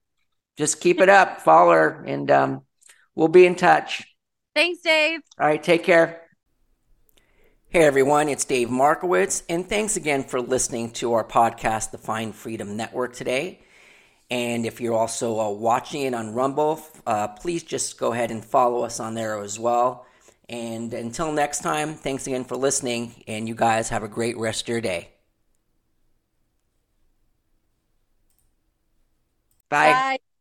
just 0.62 0.81
keep 0.81 1.01
it 1.01 1.09
up. 1.09 1.40
Follow 1.40 1.72
her, 1.72 2.05
and 2.07 2.31
um, 2.31 2.62
we'll 3.16 3.27
be 3.27 3.46
in 3.46 3.57
touch. 3.57 4.05
Thanks, 4.55 4.81
Dave. 4.81 5.20
All 5.40 5.46
right, 5.48 5.62
take 5.62 5.83
care. 5.83 6.20
Hey 7.68 7.85
everyone, 7.85 8.29
it's 8.29 8.44
Dave 8.44 8.70
Markowitz, 8.70 9.42
and 9.48 9.68
thanks 9.68 9.96
again 9.96 10.22
for 10.22 10.40
listening 10.40 10.90
to 10.92 11.14
our 11.14 11.25
podcast, 11.25 11.90
the 11.90 11.98
Find 11.98 12.35
Freedom 12.35 12.77
Network, 12.77 13.14
today. 13.14 13.62
And 14.31 14.64
if 14.64 14.81
you're 14.81 14.94
also 14.94 15.40
uh, 15.40 15.51
watching 15.51 16.03
it 16.03 16.14
on 16.14 16.33
Rumble, 16.33 16.81
uh, 17.07 17.29
please 17.29 17.64
just 17.64 17.98
go 17.98 18.12
ahead 18.12 18.31
and 18.31 18.44
follow 18.44 18.83
us 18.83 19.01
on 19.01 19.14
there 19.14 19.40
as 19.40 19.59
well. 19.59 20.07
And 20.48 20.92
until 20.94 21.33
next 21.33 21.62
time, 21.62 21.94
thanks 21.94 22.27
again 22.27 22.44
for 22.44 22.57
listening, 22.57 23.25
and 23.27 23.48
you 23.48 23.55
guys 23.55 23.88
have 23.88 24.03
a 24.03 24.09
great 24.09 24.37
rest 24.37 24.62
of 24.62 24.68
your 24.68 24.81
day. 24.83 25.09
Bye. 29.70 29.92
Bye. 29.92 30.32